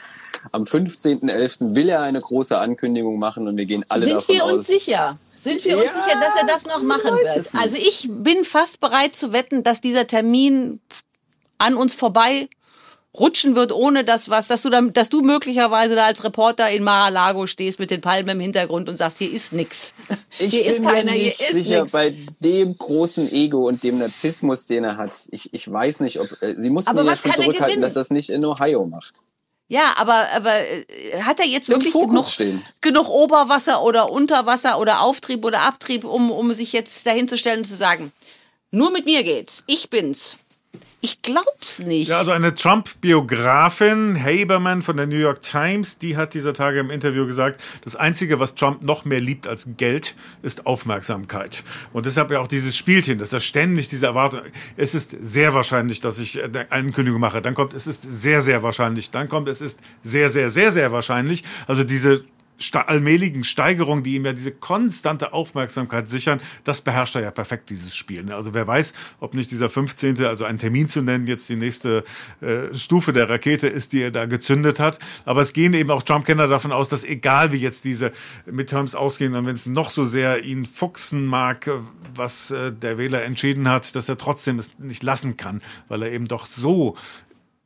Am 0.52 0.62
15.11. 0.62 1.74
will 1.74 1.88
er 1.88 2.02
eine 2.02 2.20
große 2.20 2.59
Ankündigung 2.59 3.18
machen 3.18 3.48
und 3.48 3.57
wir 3.57 3.64
gehen 3.64 3.85
alle 3.88 4.07
Sind 4.07 4.14
davon 4.16 4.35
wir 4.35 4.44
uns 4.44 4.55
aus. 4.55 4.66
sicher? 4.66 5.12
Sind 5.12 5.64
wir 5.64 5.76
uns 5.76 5.92
sicher, 5.92 6.20
dass 6.20 6.40
er 6.40 6.46
das 6.46 6.66
noch 6.66 6.83
machen 6.83 7.11
wird? 7.11 7.55
Also 7.55 7.76
ich 7.76 8.09
bin 8.11 8.44
fast 8.44 8.81
bereit 8.81 9.16
zu 9.16 9.33
wetten, 9.33 9.62
dass 9.62 9.81
dieser 9.81 10.07
Termin 10.07 10.81
an 11.59 11.74
uns 11.74 11.94
vorbei 11.94 12.48
rutschen 13.18 13.57
wird, 13.57 13.72
ohne 13.72 14.05
dass 14.05 14.31
was, 14.31 14.48
dass 14.48 14.62
du 14.62 14.70
dann, 14.70 14.92
dass 14.92 15.09
du 15.09 15.22
möglicherweise 15.22 15.94
da 15.94 16.07
als 16.07 16.24
Reporter 16.24 16.70
in 16.70 16.85
Mar-a-Lago 16.85 17.46
stehst 17.46 17.79
mit 17.79 17.90
den 17.90 18.00
Palmen 18.00 18.31
im 18.31 18.40
Hintergrund 18.40 18.88
und 18.88 18.96
sagst, 18.96 19.18
hier 19.18 19.31
ist 19.31 19.52
nix. 19.52 19.94
Ich 20.38 20.50
hier 20.50 20.66
ist 20.66 20.83
keiner, 20.83 21.12
hier 21.12 21.33
ist 21.33 21.55
sicher, 21.55 21.81
nix. 21.81 21.92
bei 21.92 22.14
dem 22.40 22.76
großen 22.76 23.33
Ego 23.33 23.66
und 23.66 23.83
dem 23.83 23.96
Narzissmus, 23.98 24.66
den 24.66 24.85
er 24.85 24.96
hat. 24.98 25.12
Ich, 25.31 25.52
ich 25.55 25.70
weiß 25.70 26.00
nicht, 26.00 26.20
ob 26.20 26.42
äh, 26.42 26.55
sie 26.59 26.70
mussten 26.70 26.96
ihn 26.96 27.07
ja 27.07 27.16
schon 27.16 27.33
zurückhalten, 27.33 27.81
dass 27.81 27.94
das 27.94 28.11
nicht 28.11 28.31
in 28.31 28.44
Ohio 28.44 28.87
macht. 28.87 29.22
Ja, 29.68 29.94
aber, 29.96 30.26
aber 30.35 30.52
äh, 30.61 31.22
hat 31.22 31.40
er 31.40 31.46
jetzt 31.46 31.68
Im 31.68 31.76
wirklich 31.76 31.92
Fokus 31.92 32.11
genug, 32.11 32.26
stehen. 32.29 32.62
genug 32.81 33.09
Oberwasser 33.09 33.83
oder 33.83 34.12
Unterwasser 34.12 34.79
oder 34.79 35.00
Auftrieb 35.00 35.44
oder 35.44 35.62
Abtrieb, 35.62 36.05
um, 36.05 36.31
um 36.31 36.55
sich 36.55 36.72
jetzt 36.72 37.07
dahinzustellen 37.07 37.61
und 37.61 37.64
zu 37.64 37.76
sagen, 37.76 38.12
nur 38.70 38.90
mit 38.90 39.07
mir 39.07 39.24
geht's, 39.24 39.64
ich 39.66 39.90
bin's. 39.90 40.38
Ich 41.02 41.22
glaub's 41.22 41.78
nicht. 41.80 42.09
Ja, 42.09 42.18
also 42.18 42.32
eine 42.32 42.54
Trump-Biografin, 42.54 44.20
Haberman 44.22 44.82
von 44.82 44.96
der 44.96 45.06
New 45.06 45.18
York 45.18 45.42
Times, 45.42 45.98
die 45.98 46.16
hat 46.16 46.35
dieser 46.35 46.54
Tage 46.54 46.80
im 46.80 46.90
Interview 46.90 47.26
gesagt, 47.26 47.61
das 47.85 47.96
Einzige, 47.96 48.40
was 48.40 48.54
Trump 48.54 48.82
noch 48.82 49.04
mehr 49.04 49.20
liebt 49.20 49.46
als 49.46 49.68
Geld, 49.76 50.16
ist 50.42 50.66
Aufmerksamkeit. 50.66 51.64
Und 51.92 52.06
deshalb 52.06 52.30
ja 52.30 52.40
auch 52.40 52.48
dieses 52.48 52.76
Spielchen, 52.76 53.18
dass 53.18 53.32
er 53.32 53.40
ständig 53.40 53.88
diese 53.88 54.06
Erwartung, 54.06 54.40
es 54.76 54.94
ist 54.94 55.14
sehr 55.20 55.54
wahrscheinlich, 55.54 56.00
dass 56.00 56.18
ich 56.18 56.42
eine 56.42 56.72
Ankündigung 56.72 57.20
mache, 57.20 57.42
dann 57.42 57.54
kommt, 57.54 57.74
es 57.74 57.87
ist 57.87 58.02
sehr, 58.02 58.40
sehr 58.40 58.62
wahrscheinlich, 58.62 59.11
dann 59.11 59.28
kommt, 59.28 59.48
es 59.48 59.61
ist 59.61 59.80
sehr, 60.02 60.30
sehr, 60.30 60.50
sehr, 60.50 60.72
sehr 60.72 60.92
wahrscheinlich. 60.92 61.44
Also 61.66 61.85
diese 61.85 62.24
allmähligen 62.72 63.44
Steigerung, 63.44 64.02
die 64.02 64.14
ihm 64.14 64.24
ja 64.24 64.32
diese 64.32 64.52
konstante 64.52 65.32
Aufmerksamkeit 65.32 66.08
sichern, 66.08 66.40
das 66.64 66.82
beherrscht 66.82 67.16
er 67.16 67.22
ja 67.22 67.30
perfekt, 67.30 67.70
dieses 67.70 67.94
Spiel. 67.94 68.24
Ne? 68.24 68.34
Also 68.34 68.54
wer 68.54 68.66
weiß, 68.66 68.92
ob 69.20 69.34
nicht 69.34 69.50
dieser 69.50 69.68
15., 69.68 70.24
also 70.24 70.44
einen 70.44 70.58
Termin 70.58 70.88
zu 70.88 71.02
nennen, 71.02 71.26
jetzt 71.26 71.48
die 71.48 71.56
nächste 71.56 72.04
äh, 72.40 72.74
Stufe 72.74 73.12
der 73.12 73.28
Rakete 73.28 73.68
ist, 73.68 73.92
die 73.92 74.02
er 74.02 74.10
da 74.10 74.26
gezündet 74.26 74.80
hat. 74.80 74.98
Aber 75.24 75.40
es 75.40 75.52
gehen 75.52 75.74
eben 75.74 75.90
auch 75.90 76.02
Trump-Kenner 76.02 76.48
davon 76.48 76.72
aus, 76.72 76.88
dass 76.88 77.04
egal 77.04 77.52
wie 77.52 77.58
jetzt 77.58 77.84
diese 77.84 78.12
Midterms 78.46 78.94
ausgehen 78.94 79.34
und 79.34 79.46
wenn 79.46 79.54
es 79.54 79.66
noch 79.66 79.90
so 79.90 80.04
sehr 80.04 80.42
ihn 80.42 80.66
fuchsen 80.66 81.26
mag, 81.26 81.70
was 82.14 82.50
äh, 82.50 82.72
der 82.72 82.98
Wähler 82.98 83.22
entschieden 83.24 83.68
hat, 83.68 83.94
dass 83.94 84.08
er 84.08 84.16
trotzdem 84.16 84.58
es 84.58 84.70
nicht 84.78 85.02
lassen 85.02 85.36
kann, 85.36 85.62
weil 85.88 86.02
er 86.02 86.12
eben 86.12 86.28
doch 86.28 86.46
so 86.46 86.96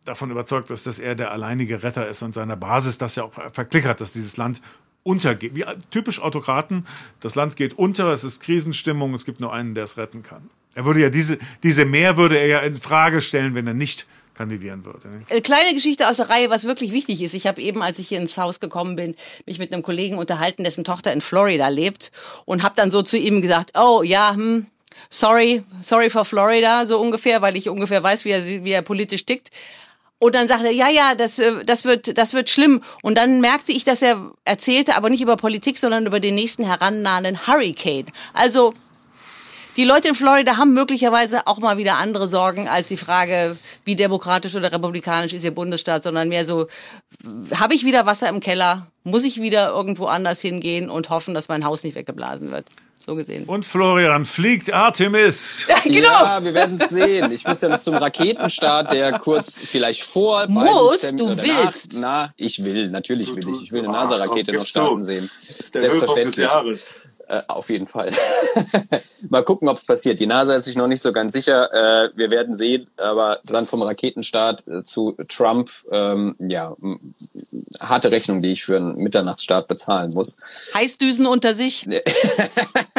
davon 0.05 0.31
überzeugt 0.31 0.71
ist, 0.71 0.87
dass 0.87 0.99
er 0.99 1.15
der 1.15 1.31
alleinige 1.31 1.83
Retter 1.83 2.09
ist 2.09 2.23
und 2.23 2.35
seiner 2.35 2.57
Basis 2.57 2.99
das 2.99 3.17
ja 3.17 3.25
auch 3.25 3.33
verklickert, 3.53 4.01
dass 4.01 4.13
dieses 4.13 4.37
Land 4.37 4.61
untergeht. 5.03 5.55
Wie 5.55 5.65
typisch 5.91 6.21
Autokraten, 6.21 6.87
das 7.21 7.35
Land 7.35 7.57
geht 7.57 7.79
unter, 7.79 8.13
es 8.13 8.25
ist 8.25 8.43
Krisenstimmung, 8.43 9.15
es 9.15 9.25
gibt 9.25 9.41
nur 9.41 9.53
einen, 9.53 9.75
der 9.75 9.85
es 9.85 9.97
retten 9.97 10.23
kann. 10.23 10.51
Er 10.75 10.85
würde 10.85 11.01
ja 11.01 11.11
diese, 11.11 11.39
diese 11.63 11.85
Mehr 11.85 12.17
würde 12.17 12.39
er 12.39 12.47
ja 12.47 12.61
in 12.61 12.77
Frage 12.77 13.21
stellen, 13.21 13.55
wenn 13.55 13.67
er 13.67 13.75
nicht 13.75 14.07
kandidieren 14.35 14.85
würde. 14.85 15.01
Eine 15.29 15.39
äh, 15.39 15.41
kleine 15.41 15.75
Geschichte 15.75 16.09
aus 16.09 16.17
der 16.17 16.31
Reihe, 16.31 16.49
was 16.49 16.65
wirklich 16.65 16.93
wichtig 16.93 17.21
ist. 17.21 17.35
Ich 17.35 17.47
habe 17.47 17.61
eben, 17.61 17.83
als 17.83 17.99
ich 17.99 18.09
hier 18.09 18.21
ins 18.21 18.39
Haus 18.39 18.61
gekommen 18.61 18.97
bin, 18.97 19.15
mich 19.47 19.59
mit 19.59 19.73
einem 19.73 19.83
Kollegen 19.83 20.17
unterhalten, 20.17 20.65
dessen 20.65 20.85
Tochter 20.85 21.13
in 21.13 21.21
Florida 21.21 21.69
lebt 21.69 22.11
und 22.45 22.63
habe 22.63 22.75
dann 22.75 22.91
so 22.91 23.03
zu 23.03 23.19
ihm 23.19 23.43
gesagt, 23.43 23.73
oh 23.77 24.03
ja, 24.03 24.33
hm, 24.33 24.67
sorry, 25.11 25.65
sorry 25.83 26.09
for 26.09 26.25
Florida, 26.25 26.87
so 26.87 26.99
ungefähr, 27.01 27.43
weil 27.43 27.57
ich 27.57 27.69
ungefähr 27.69 28.03
weiß, 28.03 28.25
wie 28.25 28.31
er, 28.31 28.47
wie 28.47 28.71
er 28.71 28.83
politisch 28.83 29.27
tickt. 29.27 29.51
Und 30.23 30.35
dann 30.35 30.49
sagte 30.49 30.67
er, 30.67 30.73
ja, 30.73 30.89
ja, 30.91 31.15
das, 31.15 31.39
äh, 31.39 31.65
das, 31.65 31.85
wird, 31.85 32.17
das 32.17 32.35
wird 32.35 32.51
schlimm. 32.51 32.83
Und 33.03 33.17
dann 33.17 33.41
merkte 33.41 33.73
ich, 33.73 33.85
dass 33.85 34.03
er 34.03 34.31
erzählte, 34.45 34.95
aber 34.95 35.09
nicht 35.09 35.23
über 35.23 35.37
Politik, 35.37 35.79
sondern 35.79 36.07
über 36.07 36.21
den 36.21 36.35
nächsten 36.35 36.63
herannahenden 36.63 37.47
Hurricane. 37.47 38.05
Also 38.35 38.75
die 39.79 39.85
Leute 39.85 40.09
in 40.09 40.15
Florida 40.15 40.59
haben 40.59 40.75
möglicherweise 40.75 41.47
auch 41.47 41.59
mal 41.59 41.79
wieder 41.79 41.97
andere 41.97 42.29
Sorgen 42.29 42.69
als 42.69 42.89
die 42.89 42.99
Frage, 42.99 43.57
wie 43.87 43.97
demokratisch 43.97 44.55
oder 44.55 44.71
republikanisch 44.71 45.33
ist 45.33 45.45
ihr 45.45 45.55
Bundesstaat, 45.55 46.03
sondern 46.03 46.29
mehr 46.29 46.45
so, 46.45 46.67
habe 47.55 47.75
ich 47.75 47.87
wieder 47.87 48.05
Wasser 48.05 48.29
im 48.29 48.41
Keller? 48.41 48.89
Muss 49.05 49.25
ich 49.25 49.41
wieder 49.41 49.71
irgendwo 49.71 50.05
anders 50.05 50.43
hingehen 50.43 50.91
und 50.91 51.09
hoffen, 51.09 51.33
dass 51.33 51.49
mein 51.49 51.65
Haus 51.65 51.83
nicht 51.83 51.95
weggeblasen 51.95 52.51
wird? 52.51 52.67
So 53.05 53.15
gesehen. 53.15 53.45
Und 53.45 53.65
Florian 53.65 54.27
fliegt 54.27 54.73
Artemis. 54.73 55.65
Ja, 55.67 55.77
genau. 55.85 56.09
Ja, 56.09 56.45
wir 56.45 56.53
werden 56.53 56.79
es 56.81 56.91
sehen. 56.91 57.33
Ich 57.33 57.47
muss 57.47 57.61
ja 57.63 57.71
noch 57.71 57.81
zum 57.81 57.95
Raketenstart, 57.95 58.93
der 58.93 59.19
kurz 59.19 59.59
vielleicht 59.59 60.03
vor. 60.03 60.47
Muss, 60.49 61.01
du 61.17 61.35
willst. 61.37 61.95
Nach, 61.95 62.27
na, 62.27 62.35
ich 62.37 62.63
will, 62.63 62.91
natürlich 62.91 63.35
will 63.35 63.49
ich. 63.49 63.63
Ich 63.65 63.73
will 63.73 63.85
eine 63.85 63.93
NASA-Rakete 63.93 64.53
noch 64.53 64.67
starten 64.67 65.03
sehen. 65.03 65.29
Selbstverständlich. 65.41 66.47
Äh, 67.31 67.43
auf 67.47 67.71
jeden 67.71 67.87
Fall. 67.87 68.11
Mal 69.29 69.45
gucken, 69.45 69.69
ob 69.69 69.77
es 69.77 69.87
passiert. 69.87 70.19
Die 70.19 70.27
NASA 70.27 70.57
ist 70.57 70.65
sich 70.65 70.75
noch 70.75 70.89
nicht 70.89 71.01
so 71.01 71.13
ganz 71.13 71.33
sicher. 71.33 71.73
Äh, 71.73 72.11
wir 72.17 72.33
werden 72.33 72.53
sehen. 72.53 72.89
Aber 72.97 73.39
dann 73.45 73.67
vom 73.67 73.83
Raketenstart 73.83 74.67
äh, 74.67 74.83
zu 74.83 75.17
Trump, 75.29 75.71
ähm, 75.93 76.35
ja, 76.41 76.75
harte 77.79 78.11
Rechnung, 78.11 78.43
die 78.43 78.51
ich 78.51 78.65
für 78.65 78.77
einen 78.77 78.97
Mitternachtsstart 78.97 79.69
bezahlen 79.69 80.13
muss. 80.13 80.37
Heißdüsen 80.75 81.27
unter 81.27 81.55
sich. 81.55 81.87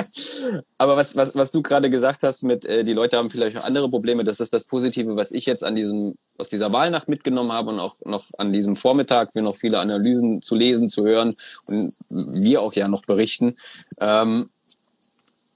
aber 0.77 0.97
was, 0.97 1.15
was, 1.15 1.35
was 1.35 1.51
du 1.51 1.61
gerade 1.61 1.89
gesagt 1.89 2.23
hast 2.23 2.43
mit, 2.43 2.65
äh, 2.65 2.83
die 2.83 2.93
Leute 2.93 3.17
haben 3.17 3.29
vielleicht 3.29 3.57
auch 3.57 3.65
andere 3.65 3.89
Probleme, 3.89 4.23
das 4.23 4.39
ist 4.39 4.53
das 4.53 4.65
Positive, 4.65 5.15
was 5.15 5.31
ich 5.31 5.45
jetzt 5.45 5.63
an 5.63 5.75
diesem, 5.75 6.15
aus 6.37 6.49
dieser 6.49 6.71
Wahlnacht 6.71 7.07
mitgenommen 7.07 7.51
habe 7.51 7.71
und 7.71 7.79
auch 7.79 7.95
noch 8.05 8.25
an 8.37 8.51
diesem 8.51 8.75
Vormittag, 8.75 9.33
wir 9.35 9.41
noch 9.41 9.57
viele 9.57 9.79
Analysen 9.79 10.41
zu 10.41 10.55
lesen, 10.55 10.89
zu 10.89 11.03
hören 11.03 11.35
und 11.65 11.93
wir 12.09 12.61
auch 12.61 12.73
ja 12.73 12.87
noch 12.87 13.03
berichten. 13.03 13.55
Ähm, 13.99 14.47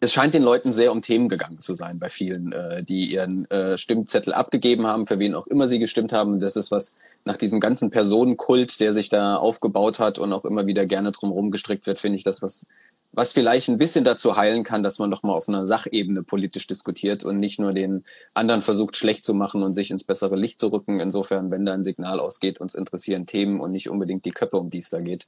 es 0.05 0.13
scheint 0.13 0.33
den 0.33 0.43
Leuten 0.43 0.71
sehr 0.71 0.91
um 0.91 1.01
Themen 1.01 1.27
gegangen 1.27 1.57
zu 1.57 1.73
sein 1.73 1.99
bei 1.99 2.09
vielen, 2.09 2.51
äh, 2.51 2.81
die 2.81 3.11
ihren 3.11 3.49
äh, 3.49 3.77
Stimmzettel 3.77 4.33
abgegeben 4.33 4.85
haben, 4.85 5.05
für 5.05 5.19
wen 5.19 5.33
auch 5.33 5.47
immer 5.47 5.67
sie 5.67 5.79
gestimmt 5.79 6.13
haben. 6.13 6.39
Das 6.39 6.55
ist 6.55 6.69
was 6.69 6.95
nach 7.23 7.37
diesem 7.37 7.59
ganzen 7.59 7.89
Personenkult, 7.89 8.79
der 8.79 8.93
sich 8.93 9.09
da 9.09 9.37
aufgebaut 9.37 9.99
hat 9.99 10.19
und 10.19 10.31
auch 10.31 10.45
immer 10.45 10.67
wieder 10.67 10.85
gerne 10.85 11.11
drumherum 11.11 11.49
gestrickt 11.49 11.87
wird, 11.87 11.99
finde 11.99 12.17
ich 12.17 12.23
das 12.23 12.41
was 12.41 12.67
was 13.15 13.31
vielleicht 13.31 13.69
ein 13.69 13.77
bisschen 13.77 14.03
dazu 14.03 14.35
heilen 14.35 14.63
kann, 14.63 14.83
dass 14.83 14.99
man 14.99 15.09
doch 15.09 15.23
mal 15.23 15.33
auf 15.33 15.47
einer 15.47 15.65
Sachebene 15.65 16.23
politisch 16.23 16.67
diskutiert 16.67 17.23
und 17.23 17.37
nicht 17.37 17.59
nur 17.59 17.71
den 17.71 18.03
anderen 18.33 18.61
versucht 18.61 18.97
schlecht 18.97 19.23
zu 19.23 19.33
machen 19.33 19.63
und 19.63 19.71
sich 19.71 19.89
ins 19.89 20.03
bessere 20.03 20.35
Licht 20.35 20.59
zu 20.59 20.67
rücken. 20.67 20.99
Insofern, 20.99 21.49
wenn 21.49 21.65
da 21.65 21.73
ein 21.73 21.83
Signal 21.83 22.19
ausgeht, 22.19 22.59
uns 22.59 22.75
interessieren 22.75 23.25
Themen 23.25 23.61
und 23.61 23.71
nicht 23.71 23.89
unbedingt 23.89 24.25
die 24.25 24.31
Köpfe, 24.31 24.57
um 24.57 24.69
die 24.69 24.79
es 24.79 24.89
da 24.89 24.99
geht. 24.99 25.27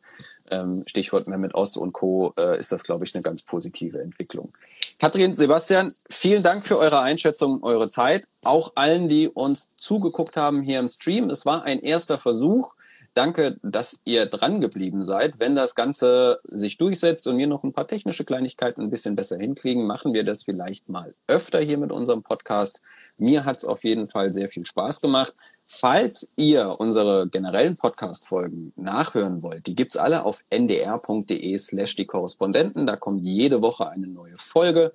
Ähm, 0.51 0.83
Stichwort 0.85 1.27
Mehmet 1.27 1.55
Ost 1.55 1.77
und 1.77 1.93
Co. 1.93 2.33
Äh, 2.37 2.59
ist 2.59 2.71
das, 2.71 2.83
glaube 2.83 3.05
ich, 3.05 3.15
eine 3.15 3.23
ganz 3.23 3.43
positive 3.43 4.01
Entwicklung. 4.01 4.51
Katrin, 4.99 5.35
Sebastian, 5.35 5.91
vielen 6.09 6.43
Dank 6.43 6.65
für 6.65 6.77
eure 6.77 6.99
Einschätzung, 6.99 7.63
eure 7.63 7.89
Zeit. 7.89 8.27
Auch 8.43 8.73
allen, 8.75 9.07
die 9.07 9.29
uns 9.29 9.69
zugeguckt 9.77 10.35
haben 10.35 10.61
hier 10.61 10.79
im 10.79 10.89
Stream. 10.89 11.29
Es 11.29 11.45
war 11.45 11.63
ein 11.63 11.79
erster 11.79 12.17
Versuch 12.17 12.73
danke, 13.17 13.57
dass 13.63 13.99
ihr 14.05 14.27
dran 14.27 14.61
geblieben 14.61 15.03
seid. 15.03 15.39
Wenn 15.39 15.55
das 15.55 15.75
Ganze 15.75 16.39
sich 16.47 16.77
durchsetzt 16.77 17.27
und 17.27 17.37
wir 17.37 17.47
noch 17.47 17.63
ein 17.63 17.73
paar 17.73 17.87
technische 17.87 18.23
Kleinigkeiten 18.23 18.81
ein 18.81 18.89
bisschen 18.89 19.15
besser 19.15 19.37
hinkriegen, 19.37 19.87
machen 19.87 20.13
wir 20.13 20.23
das 20.23 20.43
vielleicht 20.43 20.87
mal 20.87 21.15
öfter 21.27 21.59
hier 21.59 21.77
mit 21.77 21.91
unserem 21.91 22.21
Podcast. 22.21 22.83
Mir 23.17 23.45
hat's 23.45 23.65
auf 23.65 23.83
jeden 23.83 24.07
Fall 24.07 24.31
sehr 24.31 24.49
viel 24.49 24.65
Spaß 24.65 25.01
gemacht. 25.01 25.33
Falls 25.65 26.31
ihr 26.35 26.79
unsere 26.79 27.27
generellen 27.27 27.75
Podcast-Folgen 27.75 28.71
nachhören 28.75 29.41
wollt, 29.41 29.67
die 29.67 29.75
gibt's 29.75 29.97
alle 29.97 30.23
auf 30.23 30.43
ndr.de 30.49 31.57
slash 31.57 31.95
die 31.95 32.05
Korrespondenten. 32.05 32.87
Da 32.87 32.95
kommt 32.95 33.23
jede 33.23 33.61
Woche 33.61 33.89
eine 33.89 34.07
neue 34.07 34.35
Folge 34.37 34.93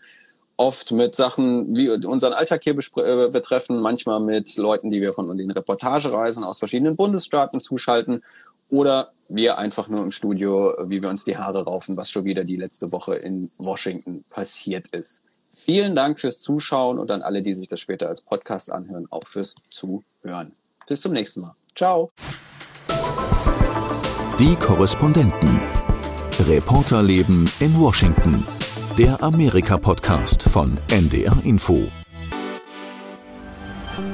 oft 0.62 0.92
mit 0.92 1.16
Sachen, 1.16 1.77
wie 1.77 1.90
unseren 1.90 2.33
Alltag 2.33 2.62
hier 2.62 2.75
äh, 2.75 3.31
betreffen, 3.31 3.81
manchmal 3.81 4.20
mit 4.20 4.57
Leuten, 4.57 4.90
die 4.90 5.01
wir 5.01 5.12
von 5.12 5.37
den 5.37 5.51
Reportagereisen 5.51 6.44
aus 6.44 6.61
verschiedenen 6.61 6.94
Bundesstaaten 6.94 7.61
zuschalten 7.61 8.22
oder 8.70 9.11
wir 9.29 9.59
einfach 9.59 9.88
nur 9.88 10.03
im 10.03 10.12
Studio, 10.12 10.72
wie 10.85 11.03
wir 11.03 11.09
uns 11.09 11.25
die 11.25 11.37
Haare 11.37 11.64
raufen, 11.64 11.96
was 11.96 12.12
schon 12.12 12.25
wieder 12.25 12.44
die 12.44 12.57
letzte 12.57 12.92
Woche 12.92 13.16
in 13.16 13.51
Washington 13.59 14.25
passiert 14.31 14.87
ist. 14.88 15.25
Vielen 15.53 15.96
Dank 15.96 16.20
fürs 16.20 16.40
Zuschauen 16.40 17.01
und 17.01 17.11
an 17.11 17.22
alle, 17.22 17.42
die 17.42 17.55
sich 17.55 17.66
das 17.66 17.81
später 17.81 18.09
als 18.09 18.22
Podcast 18.22 18.70
anhören, 18.70 19.09
auch 19.11 19.27
fürs 19.27 19.57
Zuhören. 19.70 20.53
Bis 20.87 21.01
zum 21.01 21.12
nächsten 21.12 21.40
Mal. 21.40 21.55
Ciao. 21.75 22.09
Die 24.38 24.55
Korrespondenten. 24.57 25.61
Reporterleben 26.46 27.51
in 27.61 27.79
Washington 27.79 28.46
der 28.99 29.23
Amerika-Podcast 29.23 30.43
von 30.43 30.77
NDR 30.91 31.35
Info. 31.45 31.81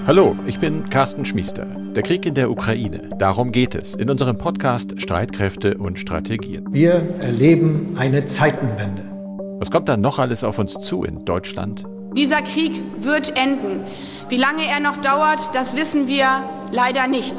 Hallo, 0.07 0.37
ich 0.47 0.61
bin 0.61 0.89
Carsten 0.89 1.25
Schmiester. 1.25 1.65
Der 1.65 2.05
Krieg 2.05 2.25
in 2.25 2.35
der 2.35 2.49
Ukraine, 2.49 3.11
darum 3.19 3.51
geht 3.51 3.75
es 3.75 3.97
in 3.97 4.09
unserem 4.09 4.39
Podcast 4.39 5.01
Streitkräfte 5.01 5.79
und 5.79 5.99
Strategien. 5.99 6.65
Wir 6.71 6.93
erleben 7.21 7.93
eine 7.97 8.25
Zeitenwende. 8.25 9.03
Was 9.59 9.73
kommt 9.73 9.89
dann 9.89 10.01
noch 10.01 10.21
alles 10.21 10.45
auf 10.45 10.61
uns 10.61 10.75
zu 10.75 11.03
in 11.03 11.25
Deutschland? 11.25 11.85
Dieser 12.17 12.43
Krieg 12.43 12.81
wird 13.01 13.37
enden. 13.37 13.85
Wie 14.29 14.37
lange 14.37 14.65
er 14.65 14.79
noch 14.79 14.99
dauert, 14.99 15.57
das 15.57 15.77
wissen 15.77 16.07
wir 16.07 16.45
leider 16.71 17.09
nicht. 17.09 17.35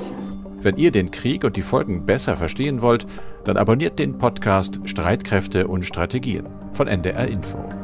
Wenn 0.61 0.75
ihr 0.75 0.91
den 0.91 1.09
Krieg 1.09 1.45
und 1.45 1.55
die 1.55 1.61
Folgen 1.61 2.05
besser 2.05 2.35
verstehen 2.35 2.81
wollt, 2.81 3.07
dann 3.45 3.55
abonniert 3.55 3.97
den 3.97 4.17
Podcast 4.17 4.81
Streitkräfte 4.83 5.69
und 5.69 5.85
Strategien 5.85 6.58
von 6.73 6.87
NDR 6.87 7.27
Info. 7.27 7.78